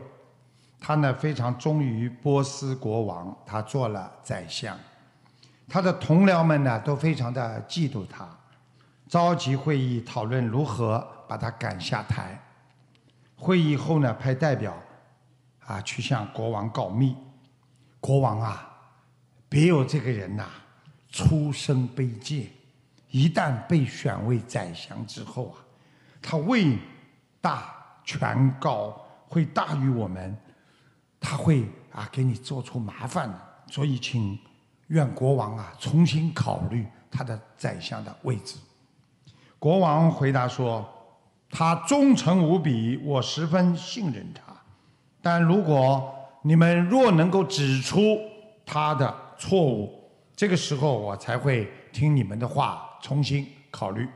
[0.79, 4.75] 他呢非常忠于波斯国王，他做了宰相。
[5.69, 8.27] 他的同僚们呢都非常的嫉妒他，
[9.07, 12.41] 召集会议讨论如何把他赶下台。
[13.35, 14.75] 会议后呢，派代表
[15.63, 17.15] 啊去向国王告密。
[17.99, 18.67] 国王啊，
[19.47, 20.49] 别有这个人呐，
[21.11, 22.47] 出身卑贱，
[23.15, 25.63] 一旦被选为宰相之后啊，
[26.21, 26.77] 他位
[27.39, 27.73] 大
[28.03, 28.93] 权高，
[29.29, 30.37] 会大于我们，
[31.17, 33.39] 他会啊给你做出麻烦的。
[33.67, 34.37] 所以请。
[34.89, 38.55] 愿国王啊重新考虑他的宰相的位置。
[39.57, 40.87] 国王回答说
[41.49, 44.55] ：“他忠诚无比，我十分信任他。
[45.23, 47.99] 但如果你们若能够指出
[48.63, 54.07] 他的错误，这个时候我才会听你们的话，重新考虑。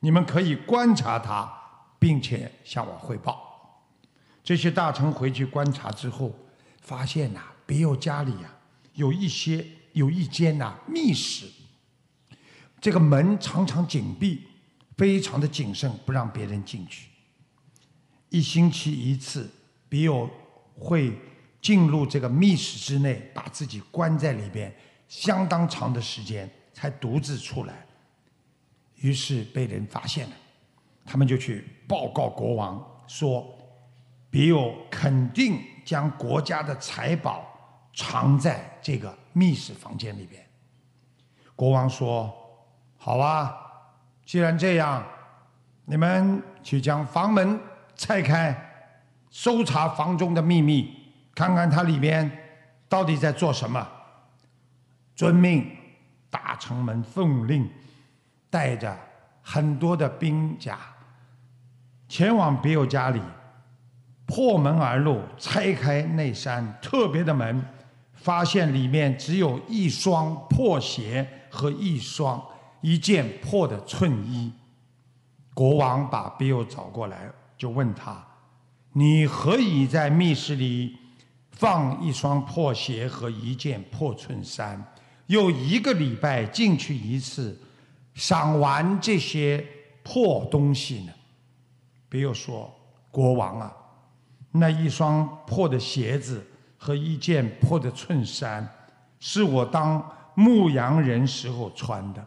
[0.00, 1.48] 你们可以观察他，
[1.98, 3.84] 并且向我汇报。”
[4.42, 6.34] 这些大臣回去观察之后，
[6.80, 8.52] 发现呐，别有家里呀
[8.94, 9.64] 有一些。
[9.92, 11.44] 有一间呐密室，
[12.80, 14.40] 这个门常常紧闭，
[14.96, 17.08] 非常的谨慎，不让别人进去。
[18.30, 19.50] 一星期一次，
[19.90, 20.26] 比尔
[20.78, 21.12] 会
[21.60, 24.74] 进入这个密室之内，把自己关在里边，
[25.08, 27.86] 相当长的时间才独自出来。
[29.02, 30.32] 于是被人发现了，
[31.04, 33.46] 他们就去报告国王说，
[34.30, 37.44] 比尔肯定将国家的财宝
[37.94, 39.16] 藏在这个。
[39.34, 40.46] 密室房间里边，
[41.56, 42.30] 国王说
[42.98, 43.50] ：“好啊，
[44.26, 45.02] 既然这样，
[45.86, 47.58] 你们去将房门
[47.96, 48.54] 拆开，
[49.30, 50.94] 搜查房中的秘密，
[51.34, 52.30] 看看它里边
[52.90, 53.88] 到底在做什么。”
[55.16, 55.66] 遵命，
[56.28, 57.66] 大臣们奉令，
[58.52, 58.94] 带着
[59.40, 60.78] 很多的兵甲，
[62.06, 63.20] 前往别友家里，
[64.26, 67.64] 破门而入，拆开那扇特别的门。
[68.14, 72.40] 发现里面只有一双破鞋和一双
[72.80, 74.52] 一件破的衬衣。
[75.52, 77.28] 国王把比尔找过来，
[77.58, 78.24] 就问他
[78.94, 80.96] ：“你何以在密室里
[81.50, 84.80] 放一双破鞋和一件破衬衫，
[85.26, 87.60] 又一个礼拜进去一次，
[88.14, 89.64] 赏完这些
[90.02, 91.12] 破东西呢？
[92.08, 92.72] 比如说
[93.10, 93.74] 国王啊，
[94.50, 96.46] 那一双破的鞋子
[96.76, 98.68] 和一件破的衬衫，
[99.18, 100.04] 是我当
[100.34, 102.26] 牧羊人时候穿的。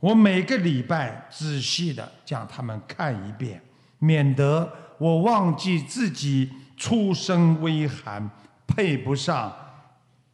[0.00, 3.62] 我每个礼拜仔细的将它们看一遍，
[3.98, 8.30] 免得我忘记自己出身微寒，
[8.66, 9.50] 配不上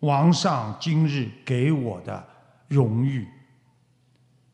[0.00, 2.26] 王上今日给我的
[2.66, 3.28] 荣誉。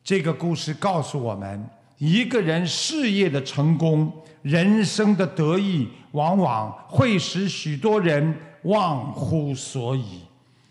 [0.07, 8.33] 这个故事告诉我们，一个人事业的成功、人生的得意，往往会使许多人
[8.63, 10.21] 忘乎所以，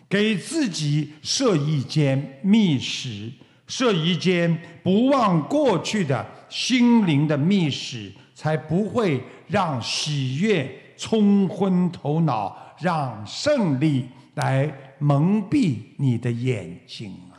[0.08, 3.30] 给自己设一间密室。
[3.68, 14.06] 设一间不忘过去的心灵的密室，才不会让喜悦冲昏头脑，让胜利
[14.36, 17.36] 来蒙蔽你的眼睛啊！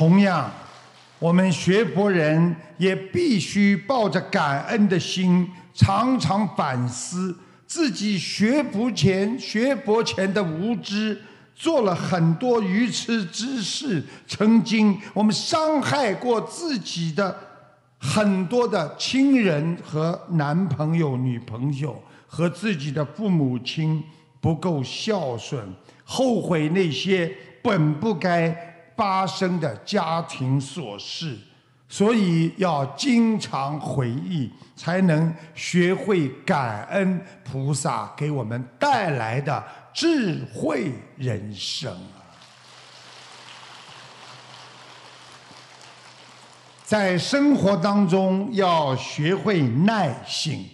[0.00, 0.50] 同样，
[1.18, 11.20] 我们学佛人也必须抱着感恩的心，常常反思自己学佛前、学佛前的无知。
[11.54, 17.38] 做了很多愚痴之事，曾经我们伤害过自己的
[17.98, 24.02] 很多的亲人和男朋友、女朋友，和自己的父母亲
[24.40, 25.62] 不够孝顺，
[26.04, 27.30] 后悔那些
[27.62, 28.69] 本不该
[29.00, 31.34] 发生的家庭琐事，
[31.88, 39.64] 所以要经常回忆，才能学会感恩菩萨给我们带来的。
[39.94, 41.98] 智慧人生，
[46.84, 50.68] 在生活当中要学会耐性，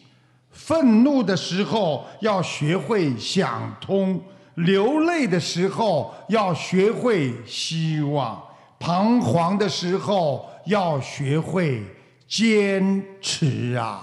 [0.50, 4.20] 愤怒的时候要学会想通，
[4.56, 8.42] 流泪的时候要学会希望，
[8.78, 11.82] 彷徨的时候要学会
[12.26, 14.02] 坚持啊。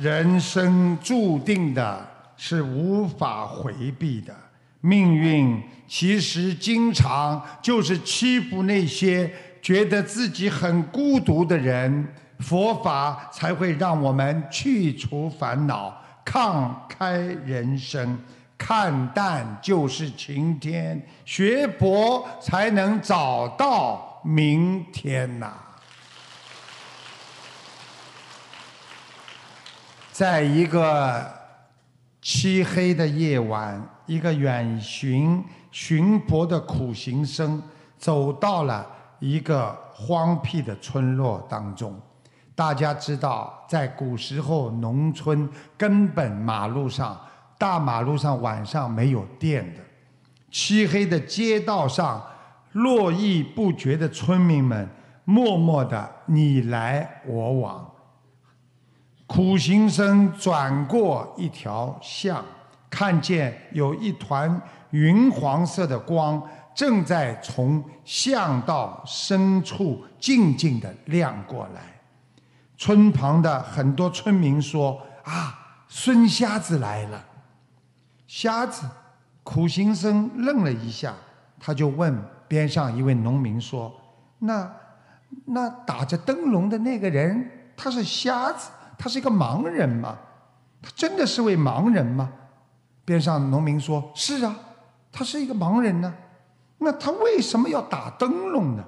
[0.00, 4.34] 人生注定的是无法回避的，
[4.80, 12.14] 命运其实经常就是欺负那些觉得自己很孤独的人。
[12.38, 18.18] 佛法才会让我们去除烦恼，抗开人生，
[18.56, 21.00] 看淡就是晴天。
[21.24, 25.52] 学佛才能找到明天呐。
[30.12, 31.26] 在一个
[32.20, 37.62] 漆黑的夜晚，一个远寻寻佛的苦行僧
[37.96, 38.86] 走到了
[39.18, 41.98] 一个荒僻的村落当中。
[42.60, 45.48] 大家知道，在古时候，农村
[45.78, 47.18] 根本马路上
[47.56, 49.80] 大马路上晚上没有电的，
[50.50, 52.22] 漆黑的街道上，
[52.72, 54.86] 络绎不绝的村民们
[55.24, 57.90] 默默的你来我往。
[59.26, 62.44] 苦行僧转过一条巷，
[62.90, 71.80] 看见有一团云黄色的光正在从巷道深处静静地亮过来。
[72.80, 77.22] 村旁的很多村民说：“啊，孙瞎子来了。”
[78.26, 78.88] 瞎子，
[79.44, 81.14] 苦行僧愣了一下，
[81.60, 82.18] 他就问
[82.48, 83.94] 边上一位农民说
[84.40, 84.72] ：“那
[85.44, 90.16] 那打着灯笼的那个人，他是瞎子？”他是一个盲人吗？
[90.80, 92.32] 他真的是位盲人吗？
[93.04, 94.56] 边上农民说：“是啊，
[95.12, 96.14] 他是一个盲人呢。
[96.78, 98.82] 那他为什么要打灯笼呢？”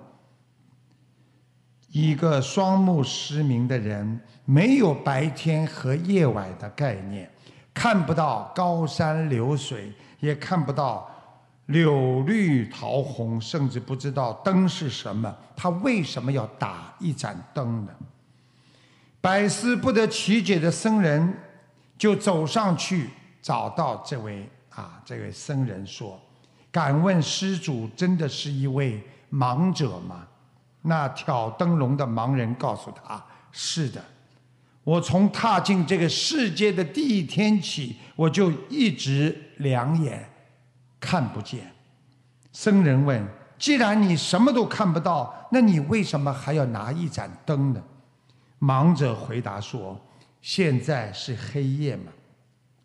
[1.92, 7.30] 一个双目失明的人，没有白天和夜晚的概念，
[7.74, 11.06] 看不到高山流水，也看不到
[11.66, 15.36] 柳绿桃红，甚至不知道灯是什么。
[15.54, 17.92] 他为什么要打一盏灯呢？
[19.20, 21.34] 百思不得其解的僧人
[21.98, 23.10] 就走上去
[23.42, 26.18] 找到这位啊，这位僧人说
[26.72, 28.98] ：“敢问施主，真的是一位
[29.30, 30.26] 盲者吗？”
[30.82, 34.02] 那挑灯笼的盲人告诉他：“是的，
[34.84, 40.28] 我从踏进这个世界的第一天起，我就一直两眼
[40.98, 41.72] 看不见。”
[42.52, 43.26] 僧人问
[43.58, 47.82] ：“既然你什么都看不到，那你为什么还要拿一盏灯呢？”
[48.60, 49.98] 盲者回答说
[50.42, 52.12] ：“现在是黑夜嘛，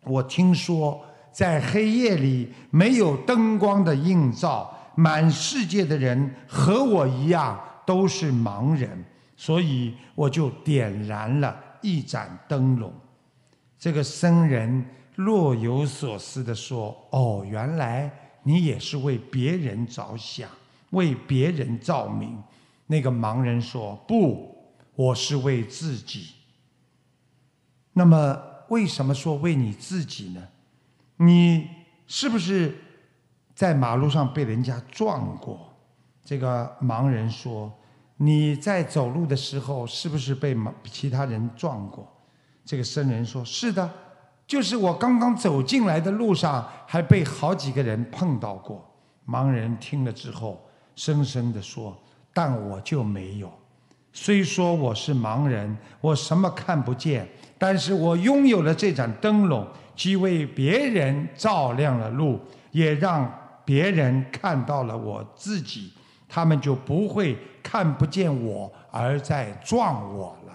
[0.04, 9.02] 我听说在黑夜里没有灯光的映照，满世界的人和我一样都是盲人，
[9.34, 12.92] 所以我就点燃了一盏灯笼。
[13.78, 14.84] 这个僧人
[15.14, 18.12] 若有所思地说：“哦，原来
[18.42, 20.50] 你也是为别人着想，
[20.90, 22.38] 为别人照明。”
[22.88, 24.54] 那个盲人说：“不，
[24.94, 26.34] 我是为自己。”
[27.94, 30.46] 那么，为什么说为你自己呢？
[31.16, 31.66] 你
[32.06, 32.76] 是不是
[33.54, 35.74] 在马路上被人家撞过？
[36.22, 37.72] 这个盲人说
[38.18, 42.06] ：“你在走路的时候是不是被其他人撞过？”
[42.64, 43.90] 这个僧人说：“是的，
[44.46, 48.84] 就是我刚刚走进来的路上，还被好几个人碰到过。”
[49.26, 50.60] 盲人听了之后，
[50.94, 51.96] 深深地说。
[52.34, 53.52] 但我就没有。
[54.12, 59.66] 虽说我是盲人，我什么看不见，但是我拥有了这盏灯笼，
[59.96, 62.38] 既为别人照亮了路，
[62.70, 63.28] 也让
[63.64, 65.92] 别人看到了我自己，
[66.28, 70.52] 他们就不会看不见我而在撞我了。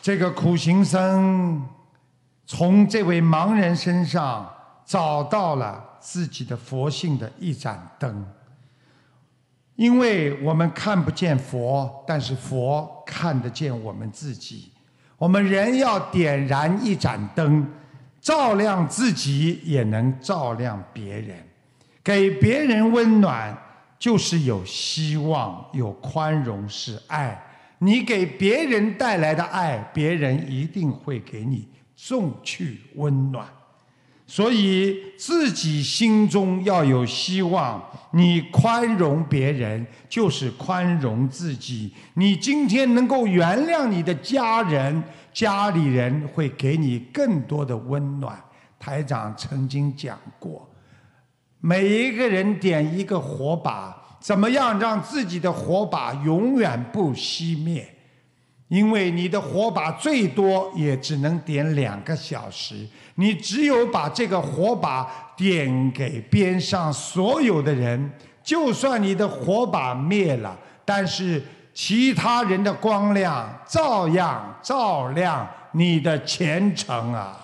[0.00, 1.66] 这个苦行僧
[2.46, 4.48] 从这位盲人身上。
[4.84, 8.26] 找到了自己的佛性的一盏灯，
[9.76, 14.72] 因为我们看不见佛，但是佛看得见我们自己。
[15.16, 17.66] 我们人要点燃一盏灯，
[18.22, 21.36] 照亮自己，也能照亮别人，
[22.04, 23.54] 给别人温暖，
[23.98, 27.36] 就是有希望，有宽容，是爱。
[27.78, 31.66] 你给别人带来的爱，别人一定会给你
[31.96, 33.44] 送去温暖。
[34.24, 41.92] 所以自己心中要有希望，你宽容别人就是宽容自己。
[42.14, 45.02] 你今天能够原谅你的家人，
[45.32, 48.38] 家里人会给你更多的温暖。
[48.78, 50.68] 台长曾经讲过，
[51.60, 57.88] 每一个人点一个火把，怎么样让自己的火把永远不熄灭？
[58.68, 62.88] 因为你的火把最多也只能点两个小时。
[63.16, 65.06] 你只有把这个火把
[65.36, 68.10] 点给边上所有的人，
[68.42, 71.40] 就算你的火把灭了，但是
[71.74, 77.38] 其他人的光亮照样照亮你的前程啊！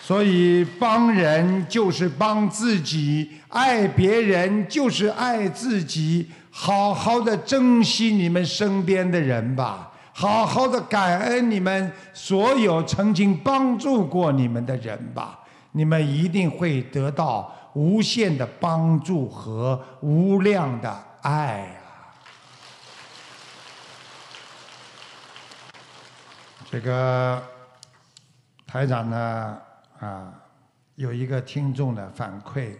[0.00, 9.90] 所以帮人就是帮自己，爱别人就是爱自己，好好的珍惜你们身边的人吧。
[10.12, 15.40] 好好的感恩你们所有曾经帮助过你们的人吧，
[15.72, 22.14] 你们一定会得到无限的帮助和无量的爱啊！
[26.70, 27.42] 这个
[28.66, 29.58] 台长呢
[30.00, 30.32] 啊，
[30.96, 32.76] 有一个听众的反馈，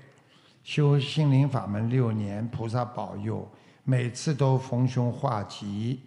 [0.63, 3.49] 修心灵法门六年，菩萨保佑，
[3.85, 6.01] 每次都逢凶化吉。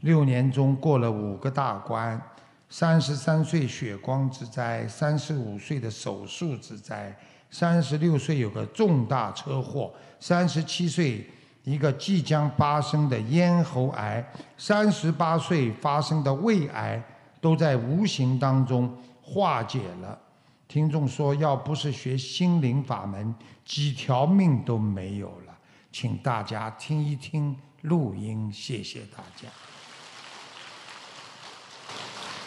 [0.00, 2.20] 六年中过了五个大关，
[2.68, 7.16] 三十三岁血光之灾，三十五岁的手术之灾，
[7.54, 9.88] 三十六岁有个重大车祸，
[10.18, 11.24] 三十七岁
[11.62, 14.28] 一个即将发生的咽喉癌，
[14.58, 17.00] 三十八岁发生的胃癌，
[17.40, 18.92] 都在无形当中
[19.22, 20.18] 化解了。
[20.66, 23.32] 听众说，要不是学心灵法门，
[23.64, 25.56] 几条命都没有了。
[25.92, 29.48] 请大家听一听录音，谢谢大家。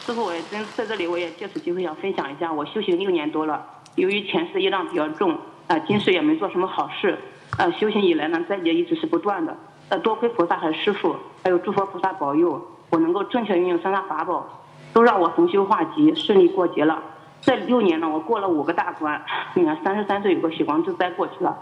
[0.06, 3.66] 师傅，我也真在这里，我也借此机会想分享一下，我修行六年多了，
[3.98, 5.36] 由于前世业障比较重，
[5.66, 7.18] 啊，今世也没做什么好事，
[7.58, 9.58] 啊，修行以来呢，灾劫一直是不断的，
[9.90, 14.48] 呃，多亏菩萨和师傅，还有诸佛菩萨保佑，我能够正确运用三大法宝，
[14.94, 17.02] 都让我逢凶化吉，顺利过劫了。
[17.42, 19.20] 这六年呢，我过了五个大关，
[19.56, 21.58] 你看，三十三岁有个血光之灾过去了，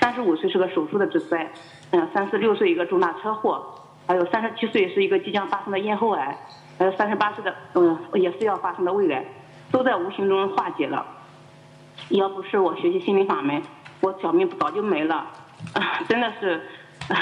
[0.00, 1.52] 三十五岁是个手术的之灾，
[1.90, 3.62] 嗯，三十六岁一个重大车祸，
[4.06, 6.34] 还有三十七岁是一个即将发生的咽喉癌。
[6.78, 9.22] 还有三十八岁的，嗯，也是要发生的未来，
[9.70, 11.04] 都在无形中化解了。
[12.10, 13.62] 要不是我学习心灵法门，
[14.00, 15.26] 我小命早就没了，
[16.08, 16.60] 真的是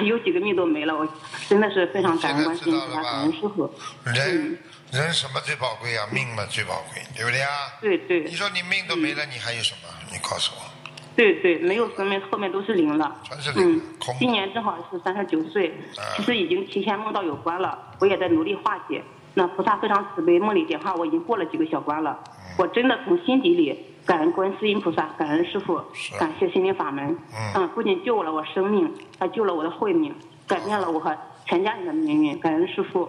[0.04, 0.96] 有几个命都没了。
[0.96, 1.06] 我
[1.48, 3.70] 真的是非常感恩关心菩萨，感恩师傅。
[4.04, 4.58] 人
[4.92, 6.06] 人什么最宝贵啊？
[6.12, 7.48] 命嘛最宝贵，对不对啊？
[7.80, 8.24] 对对。
[8.24, 9.88] 你说你命都没了，你还有什么？
[10.10, 10.70] 你告诉我。
[11.14, 13.14] 对对，没有生命，后面都是零了。
[13.56, 13.80] 嗯，
[14.18, 15.74] 今年正好是三十九岁，
[16.16, 19.02] 其实已经提前梦到有关了，我也在努力化解。
[19.34, 22.18] 那菩萨非常慈悲，梦里点化我已经过了几个小关了。
[22.56, 25.80] 我真的从心底里感恩观世音菩萨，感恩师傅，
[26.18, 27.16] 感谢心灵法门。
[27.55, 30.14] 嗯，不仅救了我生命，还救了我的慧命，
[30.46, 32.38] 改变了我和全家人的命运。
[32.40, 33.09] 感恩师傅。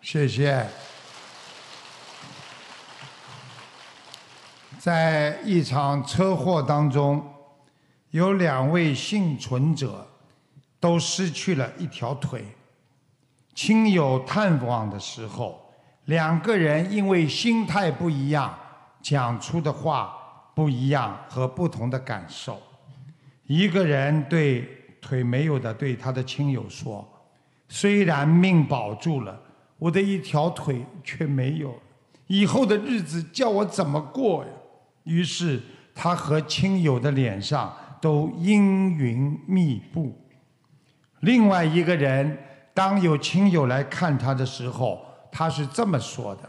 [0.00, 0.66] 谢谢。
[4.78, 7.24] 在一场车祸当中，
[8.10, 10.06] 有两位幸存者
[10.78, 12.44] 都失去了一条腿。
[13.54, 15.72] 亲友探望的时候，
[16.04, 18.54] 两个人因为心态不一样，
[19.08, 20.16] 讲出的话
[20.52, 22.60] 不一样和不同的感受。
[23.46, 24.68] 一个人对
[25.00, 27.06] 腿没有的对他的亲友说
[27.68, 29.40] ：“虽然命保住了，
[29.78, 31.72] 我的一条腿却没有，
[32.26, 34.50] 以后的日子叫我怎么过呀？”
[35.04, 35.62] 于是
[35.94, 40.20] 他和亲友的脸上都阴云密布。
[41.20, 42.36] 另外一个人。
[42.76, 45.02] 当有亲友来看他的时候，
[45.32, 46.42] 他是这么说的：“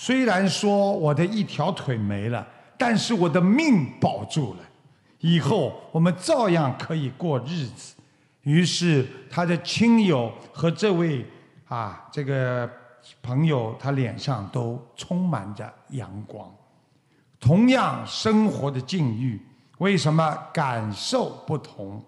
[0.00, 2.46] 虽然说我的一条腿没了，
[2.78, 4.60] 但是我的命保住了，
[5.18, 7.96] 以后我们照样可以过日子。”
[8.42, 11.26] 于是他的亲友和这位
[11.66, 12.70] 啊这个
[13.20, 16.48] 朋友，他脸上都充满着阳光。
[17.40, 19.40] 同样生活的境遇，
[19.78, 22.00] 为什么感受不同？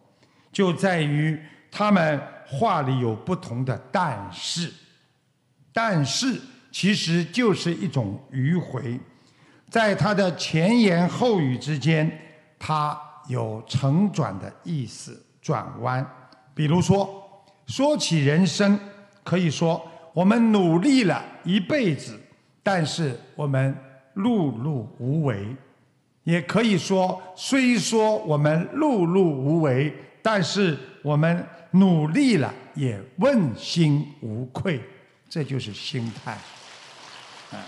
[0.53, 1.36] 就在于
[1.72, 2.22] 他们。
[2.53, 4.72] 话里有不同的但是，
[5.72, 6.36] 但是
[6.71, 8.99] 其实就是一种迂回，
[9.68, 12.11] 在他的前言后语之间，
[12.59, 12.99] 它
[13.29, 16.07] 有承转的意思，转弯。
[16.55, 18.79] 比如说，说起人生，
[19.23, 19.81] 可以说
[20.12, 22.18] 我们努力了一辈子，
[22.62, 23.77] 但是我们
[24.16, 25.57] 碌碌无为；
[26.25, 31.47] 也可以说，虽说我们碌碌无为，但是我们。
[31.73, 34.83] 努力了也问心无愧，
[35.29, 36.37] 这就是心态。
[37.53, 37.59] 啊，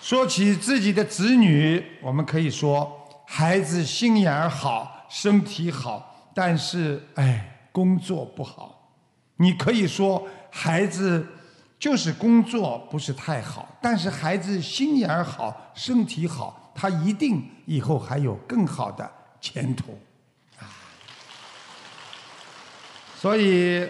[0.00, 8.74] 说起自己的子女，我们可以说孩子心眼好，身体好，但是哎，工作不好。
[9.36, 11.26] 你可以说孩子
[11.78, 19.08] 就是工作不是太好，但是孩子心眼好，身体好，他一定以后还有更好的
[19.40, 19.98] 前途。
[23.20, 23.88] 所以，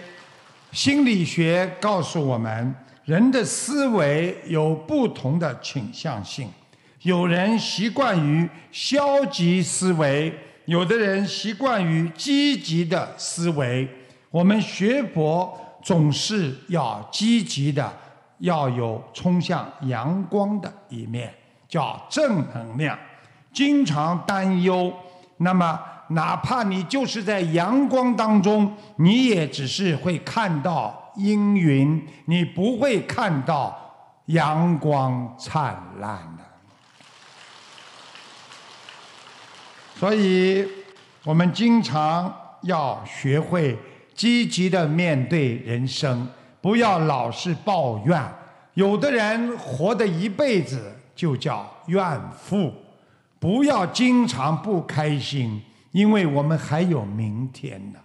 [0.71, 2.75] 心理学告诉我们，
[3.09, 6.47] 人的思维有不同的倾向性。
[7.01, 10.31] 有人习惯于消极思维，
[10.65, 13.87] 有的人习惯于积极的思维。
[14.29, 17.91] 我们学佛总是要积极的，
[18.37, 21.33] 要有冲向阳光的一面，
[21.67, 22.95] 叫正能量。
[23.51, 24.93] 经常担忧，
[25.37, 25.79] 那么。
[26.11, 33.77] 哪怕你就是在阳光当中，你也只是会看到阴云，你不会看到
[34.27, 36.43] 阳光灿烂的。
[39.95, 40.65] 所以，
[41.25, 43.77] 我们经常要学会
[44.15, 46.27] 积极的面对人生，
[46.61, 48.23] 不要老是抱怨。
[48.75, 52.73] 有的人活的一辈子就叫怨妇，
[53.39, 55.61] 不要经常不开心。
[55.91, 57.99] 因为我们还有明天呢，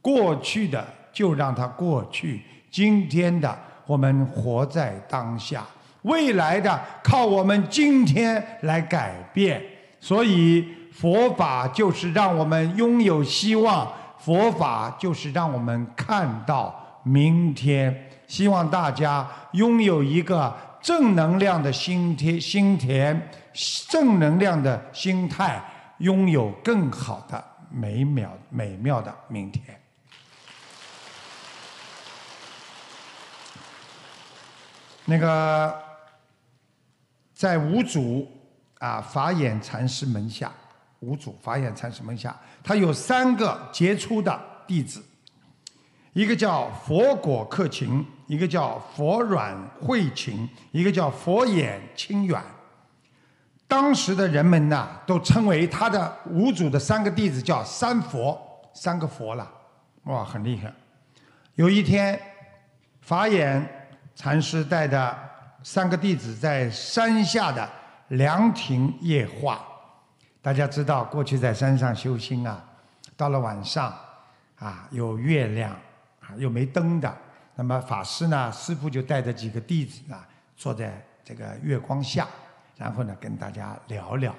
[0.00, 5.64] 过去的就让它过去，今天的我们活在当下，
[6.02, 9.62] 未来的靠我们今天来改变。
[9.98, 10.62] 所以
[10.92, 18.10] 佛法就是让我们拥有希望，佛法就是让我们看到明天。
[18.26, 23.30] 希望大家拥有一个正能量的心田，心田
[23.88, 25.58] 正能量的心态。
[26.00, 29.64] 拥有更好的美妙美妙的明天。
[35.06, 35.74] 那个
[37.32, 38.28] 在五祖
[38.78, 40.52] 啊法眼禅师门下，
[41.00, 45.02] 五祖法眼禅师门下，他有三个杰出的弟子，
[46.12, 52.42] 一个叫佛果克勤，一个叫佛软慧勤，一个叫佛眼清远。
[53.68, 58.40] 当时的人们呐，都称为他的五祖的三个弟子叫三佛，
[58.74, 59.48] 三个佛了，
[60.04, 60.72] 哇，很厉害。
[61.54, 62.20] 有一天，
[63.00, 63.75] 法眼
[64.16, 65.16] 禅师带着
[65.62, 67.68] 三个弟子在山下的
[68.08, 69.64] 凉亭夜话。
[70.42, 72.64] 大家知道，过去在山上修心啊，
[73.16, 73.94] 到了晚上
[74.58, 75.70] 啊，有月亮
[76.20, 77.16] 啊，又没灯的，
[77.54, 82.26] 那么法师呢，师傅就带着几个弟子啊，坐在这个月光下。
[82.76, 84.34] 然后呢，跟大家聊聊。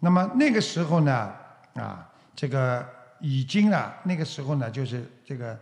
[0.00, 1.34] 那么那个时候呢，
[1.74, 2.86] 啊，这个
[3.18, 5.58] 已经啊，那个时候呢，就是这个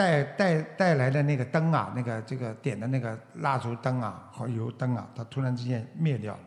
[0.00, 6.40] 带带带来的那个灯啊，那个这个点的那个蜡烛灯啊和油灯啊，它突然之间灭掉了。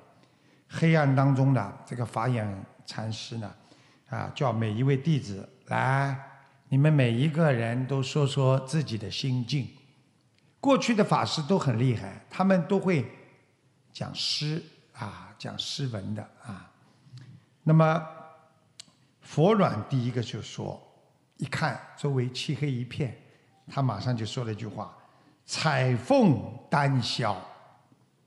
[0.67, 3.53] 黑暗当中的，这个法眼禅师呢，
[4.09, 6.17] 啊，叫每一位弟子来，
[6.69, 9.67] 你们每一个人都说说自己的心境。
[10.59, 13.05] 过去的法师都很厉害，他们都会。
[13.93, 14.59] 讲诗
[14.93, 16.71] 啊，讲诗文的啊。
[17.61, 18.03] 那么
[19.21, 20.81] 佛鸾第一个就说，
[21.37, 23.15] 一看周围漆黑一片，
[23.72, 24.95] 他马上就说了一句话
[25.45, 26.39] ：“彩凤
[26.70, 27.36] 单宵。”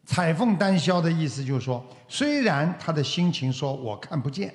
[0.06, 4.54] 彩凤单宵的意思就是说，虽然他的心情说我看不见，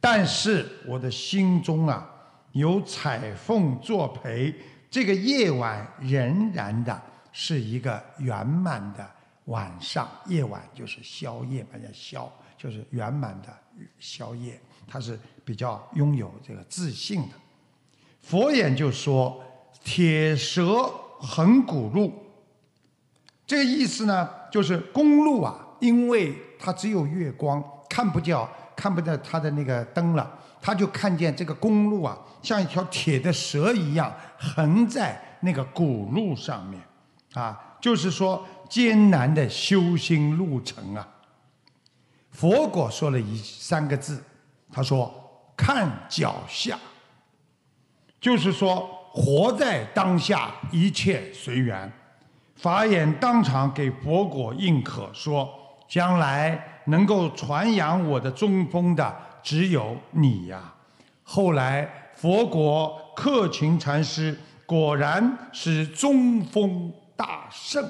[0.00, 2.10] 但是我的心中啊
[2.52, 4.54] 有彩凤作陪，
[4.90, 9.06] 这个夜晚仍然的是一个圆满的
[9.44, 10.08] 晚上。
[10.24, 13.54] 夜晚就是宵夜嘛，叫宵，就是圆满的
[13.98, 14.58] 宵夜。
[14.88, 17.34] 他是比较拥有这个自信的。
[18.22, 19.44] 佛眼就说
[19.86, 22.12] ：“铁蛇横古路。”
[23.46, 24.28] 这个意思呢？
[24.50, 28.36] 就是公路啊，因为它只有月光，看不见，
[28.74, 30.28] 看不到它的那个灯了，
[30.60, 36.82] 他就看见这个公路啊，像一条铁的蛇一样横在那个古路上面，
[37.34, 41.08] 啊，就是说艰难的修心路程啊。
[42.32, 44.24] 佛果说了一三个字，
[44.72, 46.76] 他说看脚下，
[48.20, 51.90] 就是说活在当下，一切随缘。
[52.54, 55.48] 法眼当场给佛果印可，说
[55.88, 60.74] 将来能够传扬我的中风的只有你呀。
[61.22, 67.82] 后来佛果克勤禅师果然是中风大圣，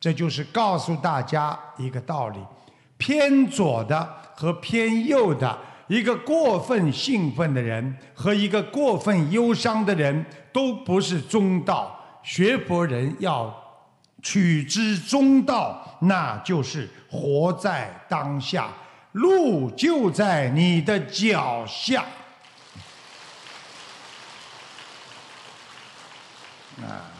[0.00, 2.38] 这就是告诉大家一个道理：
[2.96, 5.58] 偏左的和偏右的，
[5.88, 11.98] 一个过分兴奋的人和一个过分忧伤的人，都不是中道。
[12.22, 13.58] 学佛人要。
[14.24, 18.68] 取之中道，那就是活在当下，
[19.10, 22.04] 路就在你的脚下。
[26.80, 27.10] 啊，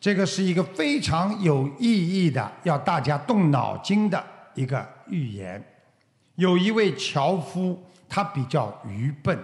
[0.00, 4.20] 这个是一个非常有意义的，要大家动脑筋的
[4.56, 5.64] 一个寓言。
[6.34, 9.38] 有一位樵夫，他比较愚笨。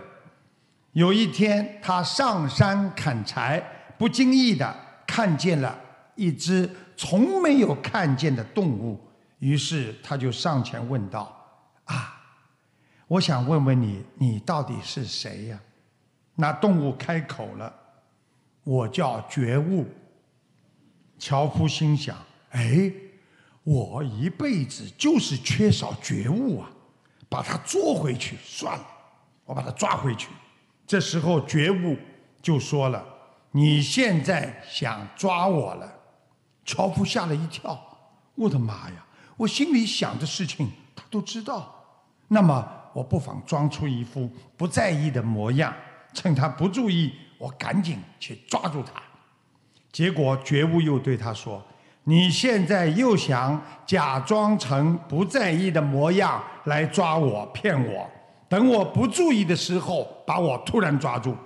[0.96, 3.62] 有一天，他上山砍柴，
[3.98, 4.74] 不经意的
[5.06, 5.78] 看见了。
[6.14, 6.66] 一只
[6.96, 8.98] 从没有看见的动物，
[9.38, 11.30] 于是他就上前问道
[11.84, 12.18] ：“啊，
[13.08, 15.60] 我想问问你，你到底是谁呀？”
[16.34, 17.70] 那动物开口了
[18.64, 19.86] ：“我叫觉悟。”
[21.20, 22.16] 樵夫心想
[22.52, 22.90] ：“哎，
[23.64, 26.70] 我一辈子就是缺少觉悟啊，
[27.28, 28.86] 把它捉回去算了，
[29.44, 30.30] 我把它抓回去。”
[30.86, 31.96] 这时候觉悟
[32.40, 33.04] 就说了
[33.52, 35.92] ：“你现在想抓我了。”
[36.64, 37.78] 樵夫吓了一跳，
[38.34, 39.04] 我的妈呀！
[39.36, 41.72] 我心里想的事情他都知道，
[42.28, 45.74] 那么我不妨装出一副不在意的模样，
[46.12, 49.02] 趁他不注意，我赶紧去抓住他。
[49.92, 51.62] 结果觉悟又对他说
[52.04, 58.10] ：“你现在又想假装成不在意的模样来抓我、骗我，
[58.48, 61.36] 等我不注意的时候把我突然抓住。”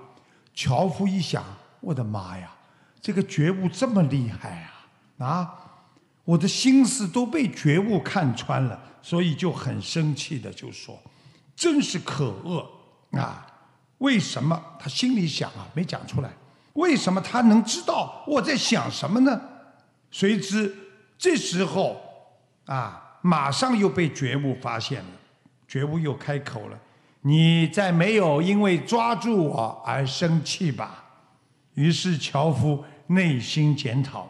[0.53, 1.43] 樵夫一想，
[1.79, 2.51] 我的妈呀，
[3.01, 4.69] 这个觉悟这么厉害
[5.17, 5.25] 啊！
[5.25, 5.57] 啊！
[6.23, 10.99] 我的心思都被觉悟看穿了，所以就很生气的就说
[11.55, 12.69] ：“真是可恶
[13.17, 13.47] 啊！
[13.99, 16.29] 为什么他心里想啊，没讲出来？
[16.73, 19.41] 为什么他能知道我在想什么呢？”
[20.11, 20.75] 谁知
[21.17, 21.99] 这时候
[22.65, 25.09] 啊，马上又被觉悟发现了。
[25.67, 26.77] 觉悟又开口了
[27.21, 31.05] ：“你再没有因为抓住我而生气吧？”
[31.75, 34.29] 于是樵夫内心检讨。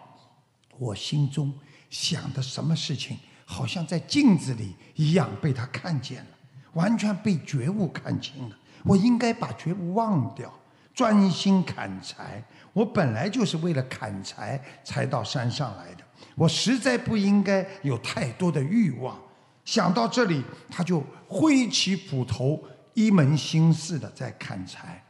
[0.78, 1.54] 我心中
[1.90, 6.30] 想的什么事情，好像在镜子里一样被他看见了，
[6.74, 8.58] 完全被觉悟看清了。
[8.84, 10.52] 我应该把觉悟忘掉，
[10.94, 12.44] 专心砍柴。
[12.74, 16.04] 我本来就是为了砍柴才到山上来的，
[16.36, 19.20] 我实在不应该有太多的欲望。
[19.64, 22.64] 想到这里，他就挥起斧头，
[22.94, 25.04] 一门心思的在砍柴。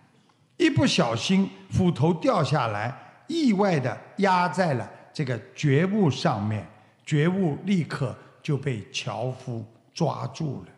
[0.57, 2.95] 一不小心，斧头掉下来，
[3.27, 4.89] 意外的压在了。
[5.13, 6.65] 这个觉悟上面，
[7.05, 10.71] 觉悟立刻就被樵夫抓住了。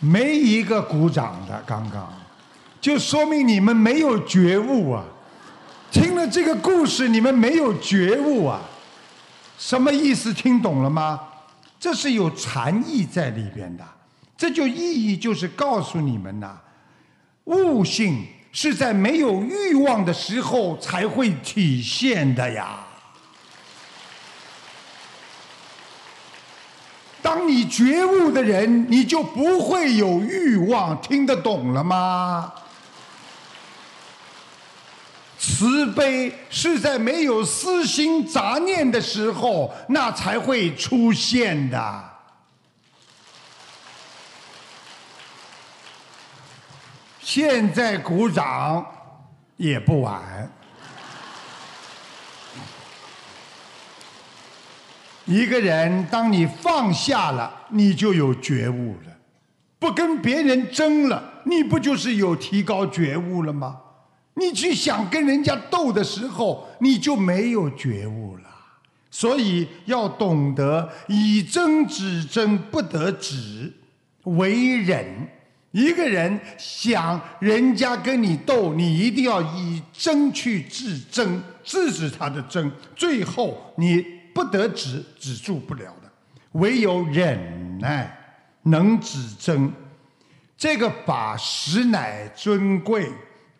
[0.00, 2.12] 没一个鼓掌的，刚刚，
[2.80, 5.04] 就说明你们没有觉悟啊！
[5.92, 8.60] 听了这个故事，你们没有觉悟啊！
[9.64, 10.34] 什么意思？
[10.34, 11.20] 听懂了吗？
[11.78, 13.84] 这是有禅意在里边的。
[14.36, 16.58] 这就意义就是告诉你们呐，
[17.44, 22.80] 悟性是在没有欲望的时候才会体现的呀。
[27.22, 32.52] 当你觉悟的人，你就不会有欲望，听得懂了吗？
[35.44, 42.10] 慈悲是在没有私心杂念的时候，那才会出现的。
[47.20, 48.86] 现在鼓掌
[49.56, 50.48] 也不晚。
[55.24, 59.10] 一个人，当你放下了，你就有觉悟了；
[59.80, 63.81] 不跟别人争了，你不就是有提高觉悟了吗？
[64.34, 68.42] 你去想跟人家斗的时候，你就没有觉悟了。
[69.10, 73.72] 所以要懂得以争止争，不得止，
[74.24, 75.28] 为忍。
[75.70, 84.22] 一个人想人家跟你斗，你一定要以争去制争，制止他的争，最后你。
[84.34, 86.10] 不得止，止住不了的，
[86.52, 88.10] 唯有忍耐
[88.62, 89.70] 能止争。
[90.56, 93.12] 这个法实乃尊贵，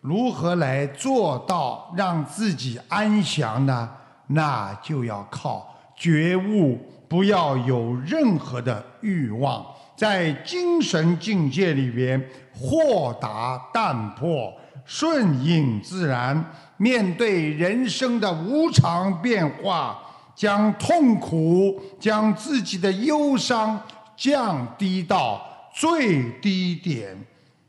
[0.03, 3.89] 如何来做到让自己安详呢？
[4.27, 6.77] 那就要靠觉悟，
[7.07, 12.21] 不要有任何的欲望，在精神境界里边
[12.53, 19.97] 豁达淡泊，顺应自然，面对人生的无常变化。
[20.35, 23.79] 将痛苦、将自己的忧伤
[24.17, 25.39] 降低到
[25.71, 27.15] 最低点，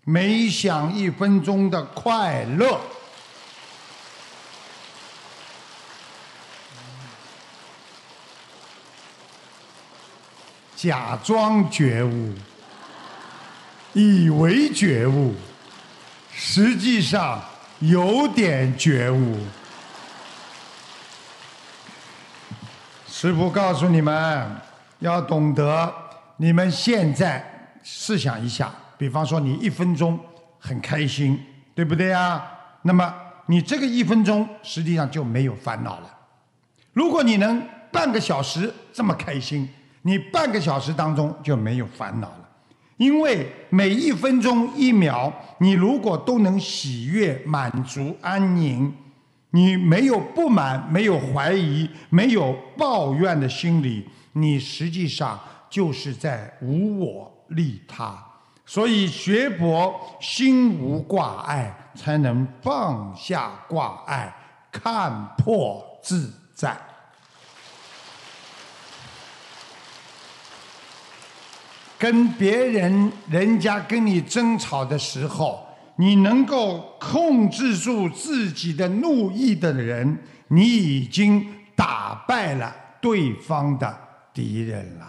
[0.04, 2.78] 每享一分钟的快乐，
[10.76, 12.34] 假装觉悟，
[13.94, 15.34] 以为觉悟，
[16.30, 17.42] 实际上
[17.78, 19.38] 有点觉悟。
[23.08, 24.60] 师父告诉你们，
[24.98, 25.94] 要懂得，
[26.36, 30.18] 你们现在试想一下，比方说你一分钟
[30.58, 31.38] 很开心，
[31.74, 32.44] 对不对啊？
[32.82, 33.14] 那么
[33.46, 36.18] 你这个一分钟实际上就没有烦恼了。
[36.92, 39.68] 如果你能半个小时这么开心，
[40.02, 42.48] 你半个小时当中就没有烦恼了，
[42.96, 48.92] 因为每一分钟一秒，你如果都能喜悦、满足、安宁。
[49.50, 55.38] 你没有不满，没有怀疑，没有抱怨的心理，你实际上
[55.70, 58.23] 就是在无我利他。
[58.66, 64.34] 所以学佛心无挂碍，才能放下挂碍，
[64.72, 66.76] 看破自在。
[71.98, 75.62] 跟别人人家跟你争吵的时候。
[75.96, 81.46] 你能够控制住自己的怒意的人，你已经
[81.76, 83.96] 打败了对方的
[84.32, 85.03] 敌人了。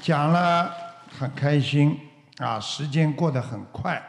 [0.00, 0.74] 讲了
[1.18, 2.00] 很开心
[2.38, 4.02] 啊，时间过得很快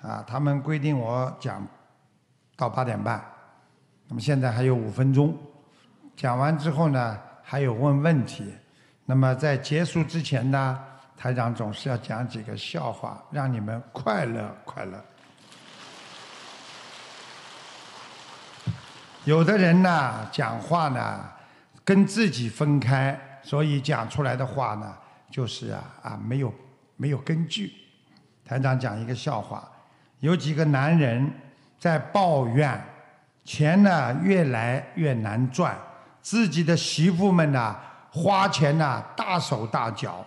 [0.00, 0.22] 啊。
[0.26, 1.66] 他们规定我讲
[2.54, 3.24] 到八点半，
[4.08, 5.36] 那么现在还有五分钟。
[6.14, 8.54] 讲完之后呢，还有问问题。
[9.06, 10.78] 那么在结束之前呢？
[11.16, 15.02] 台长总是要讲几个笑话，让你们快乐快乐。
[19.24, 21.24] 有的人呢，讲话呢
[21.84, 24.96] 跟自己分开，所以讲出来的话呢，
[25.32, 26.54] 就是啊啊没有
[26.96, 27.72] 没有根据。
[28.44, 29.68] 台长讲一个笑话，
[30.20, 31.28] 有几个男人
[31.78, 32.80] 在抱怨
[33.44, 35.76] 钱呢越来越难赚，
[36.20, 37.76] 自己的媳妇们呢
[38.10, 40.24] 花钱呢大手大脚。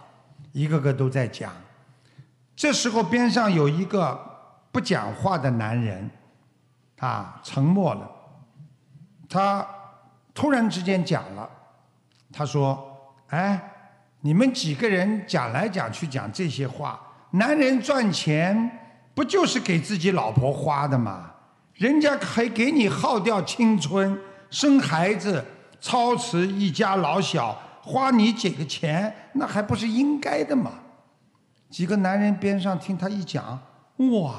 [0.51, 1.51] 一个个都在讲，
[2.55, 4.17] 这时候边上有一个
[4.71, 6.09] 不讲话的男人，
[6.99, 8.09] 啊，沉默了。
[9.27, 9.67] 他
[10.33, 11.49] 突然之间讲了，
[12.31, 13.61] 他说：“哎，
[14.25, 16.99] 你们几个人讲来讲去讲这些话，
[17.29, 18.71] 男人赚钱
[19.13, 21.29] 不就是给自己老婆花的吗？
[21.75, 24.19] 人家还给你耗掉青春，
[24.49, 25.45] 生孩子，
[25.79, 27.55] 操持一家老小。”
[27.87, 30.71] 花你几个钱，那还不是应该的吗？
[31.69, 33.61] 几个男人边上听他一讲，
[33.97, 34.33] 哇！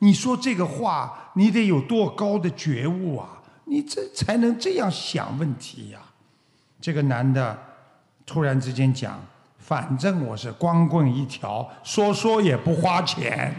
[0.00, 3.40] 你说这个话，你得有多高的觉悟啊！
[3.66, 6.00] 你这才能这样想问题呀！
[6.80, 7.56] 这个男的
[8.30, 9.20] 突然之间讲
[9.58, 13.52] ：“反正我是光棍一条，说说也不花钱。”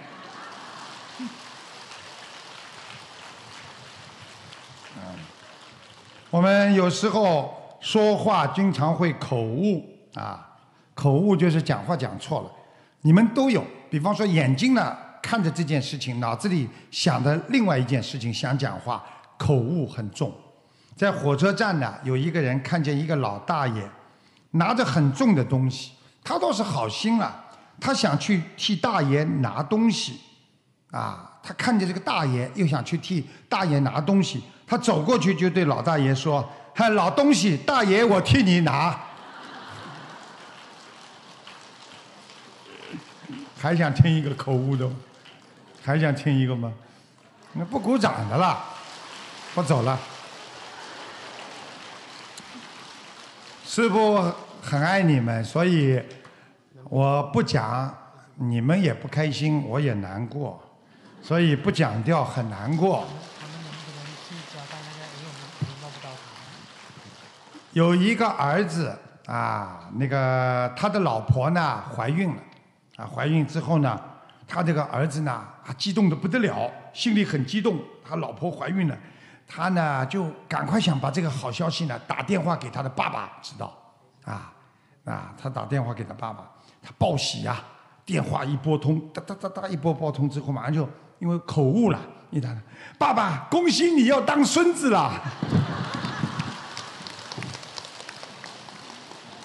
[6.30, 7.58] 我们有时候。
[7.82, 10.56] 说话经常会口误啊，
[10.94, 12.52] 口误就是讲话讲错了。
[13.02, 19.04] 你们都有，比方说眼睛呢看着这件事情，脑子里想的另外一件事情，想讲话，
[19.36, 20.32] 口误很重。
[20.96, 23.90] 在火车站呢，有一个人看见一个老大爷
[24.52, 25.91] 拿着很重的东西，
[26.24, 27.45] 他倒是好心了，
[27.80, 30.20] 他想去替大爷拿东西，
[30.91, 38.99] 啊，他看见这个大爷，又想去替大爷拿东西，他走过去就对老大爷说：“嗨，老东西，大爷我替你拿。
[43.58, 44.89] ”还想听一个口误的？
[45.84, 46.72] 还想听一个吗？
[47.54, 48.64] 那不鼓掌的啦，
[49.56, 49.99] 我走了。
[53.74, 54.22] 师傅
[54.62, 55.98] 很爱你们，所以
[56.90, 57.90] 我不讲，
[58.36, 60.62] 你们也不开心，我也难过，
[61.22, 63.08] 所以不讲掉很难过。
[67.72, 68.94] 有一个儿子
[69.28, 72.42] 啊，那个他的老婆呢怀孕了，
[72.98, 73.98] 啊怀孕之后呢，
[74.46, 78.98] 他这个儿子呢啊激动的不得了，心里很激动，他老婆怀孕了。
[79.54, 83.78] 他呢就赶快想把这个好消息呢打电话给他的爸爸知道，
[84.24, 84.54] 啊
[85.04, 86.49] 啊，他打电话给他爸爸，
[86.82, 87.62] 他报喜呀，
[88.06, 90.88] 电话一拨通，哒哒哒哒一拨拨通之后，马上就
[91.20, 91.99] 因为口误了，
[92.30, 92.56] 你打，
[92.97, 95.22] 爸爸恭喜你要当孙子了，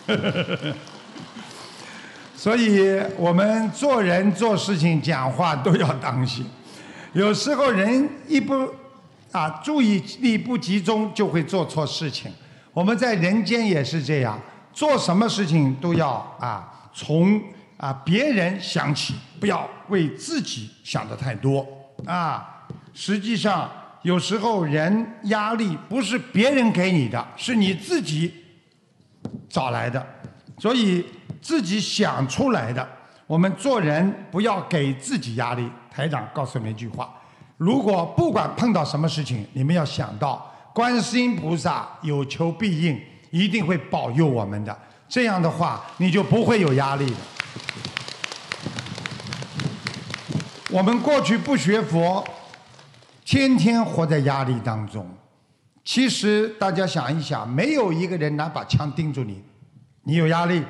[2.36, 6.48] 所以我们做人做事情讲话都要当心，
[7.12, 8.72] 有时候人一不。
[9.33, 12.33] 啊，注意力不集中就会做错事情。
[12.72, 14.41] 我们在人间也是这样，
[14.72, 17.41] 做什么事情都要啊从
[17.77, 21.66] 啊别人想起，不要为自己想的太多
[22.07, 22.66] 啊。
[22.95, 23.70] 实际上，
[24.03, 28.33] 有时候人压力不是别人给你的，是你自己
[29.49, 30.07] 找来的，
[30.59, 31.05] 所以
[31.43, 32.87] 自己想出来的。
[33.27, 35.68] 我们做人不要给自己压力。
[35.91, 37.12] 台长告诉你一句话。
[37.57, 43.00] 如果不管碰到什么事情，你们要想到观世音菩萨有求必应，
[43.30, 44.78] 一定会保佑我们的。
[45.09, 47.14] 这样的话，你就不会有压力。
[50.70, 52.22] 我们过去不学佛，
[53.24, 55.09] 天天活在压力当中。
[55.82, 59.42] 其实大家想一想，没有一个人拿把枪盯住你，
[60.02, 60.61] 你有压力；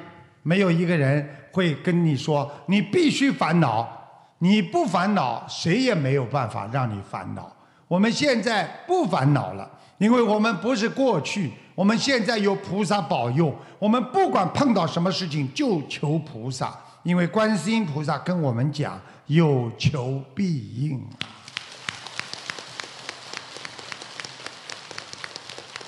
[0.43, 4.06] 没有一个人会跟你说你必须烦恼。
[4.47, 7.53] 你不烦恼，谁也没有办法让你烦恼。
[7.89, 9.69] 我们现在不烦恼了，
[9.99, 13.53] 因为我们不是过去，我们现在有菩萨保佑。
[13.81, 16.73] 我们不管碰到什么事情，就求菩萨，
[17.03, 21.05] 因为观世音菩萨跟我们讲有求必应。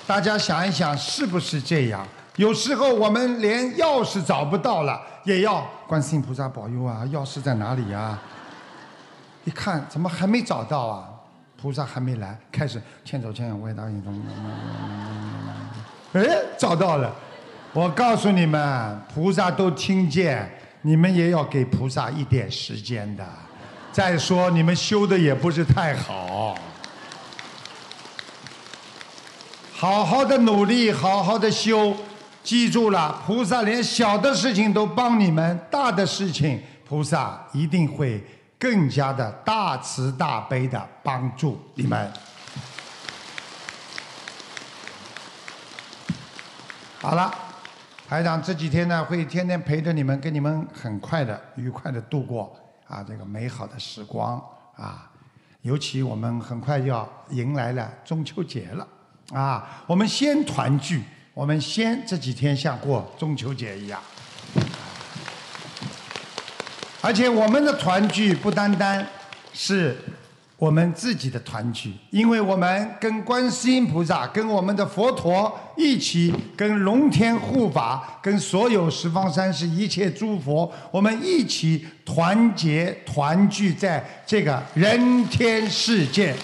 [0.05, 2.05] 大家想一想，是不是这样？
[2.35, 7.05] 有时候我们连钥匙找不到了，也要观世音菩萨保佑啊！
[7.05, 8.19] 钥匙在哪里呀？
[9.49, 11.09] 一看怎么还没找到啊？
[11.59, 14.21] 菩萨还没来，开始千手千眼万大印中。
[16.13, 16.23] 哎，
[16.55, 17.11] 找到了！
[17.73, 20.47] 我告诉你们，菩萨都听见，
[20.83, 23.25] 你们也要给菩萨一点时间的。
[23.91, 26.55] 再说你们修的也不是太好，
[29.73, 31.95] 好好的努力，好好的修，
[32.43, 38.23] 记住了，菩萨连小的事情都帮你们，大的事情菩萨一定会。
[38.59, 42.11] 更加的大慈大悲的帮助你们。
[46.99, 47.33] 好了，
[48.07, 52.53] 台长这几天呢会天天陪着你们，跟你们很快的、愉快的度过
[52.85, 54.37] 啊这个美好的时光
[54.75, 55.09] 啊。
[55.61, 58.87] 尤其我们很快要迎来了中秋节了
[59.33, 61.03] 啊，我们先团聚，
[61.33, 64.01] 我们先这几天像过中秋节一样。
[67.01, 69.05] 而且我们的团聚不单单
[69.53, 69.95] 是
[70.57, 86.35] 我们自己的团聚，因为我们跟观世音菩萨、跟我们的佛陀一起，跟龙天护法、跟所有十方三世一切诸佛，我们一起团结团聚在这个人天世界。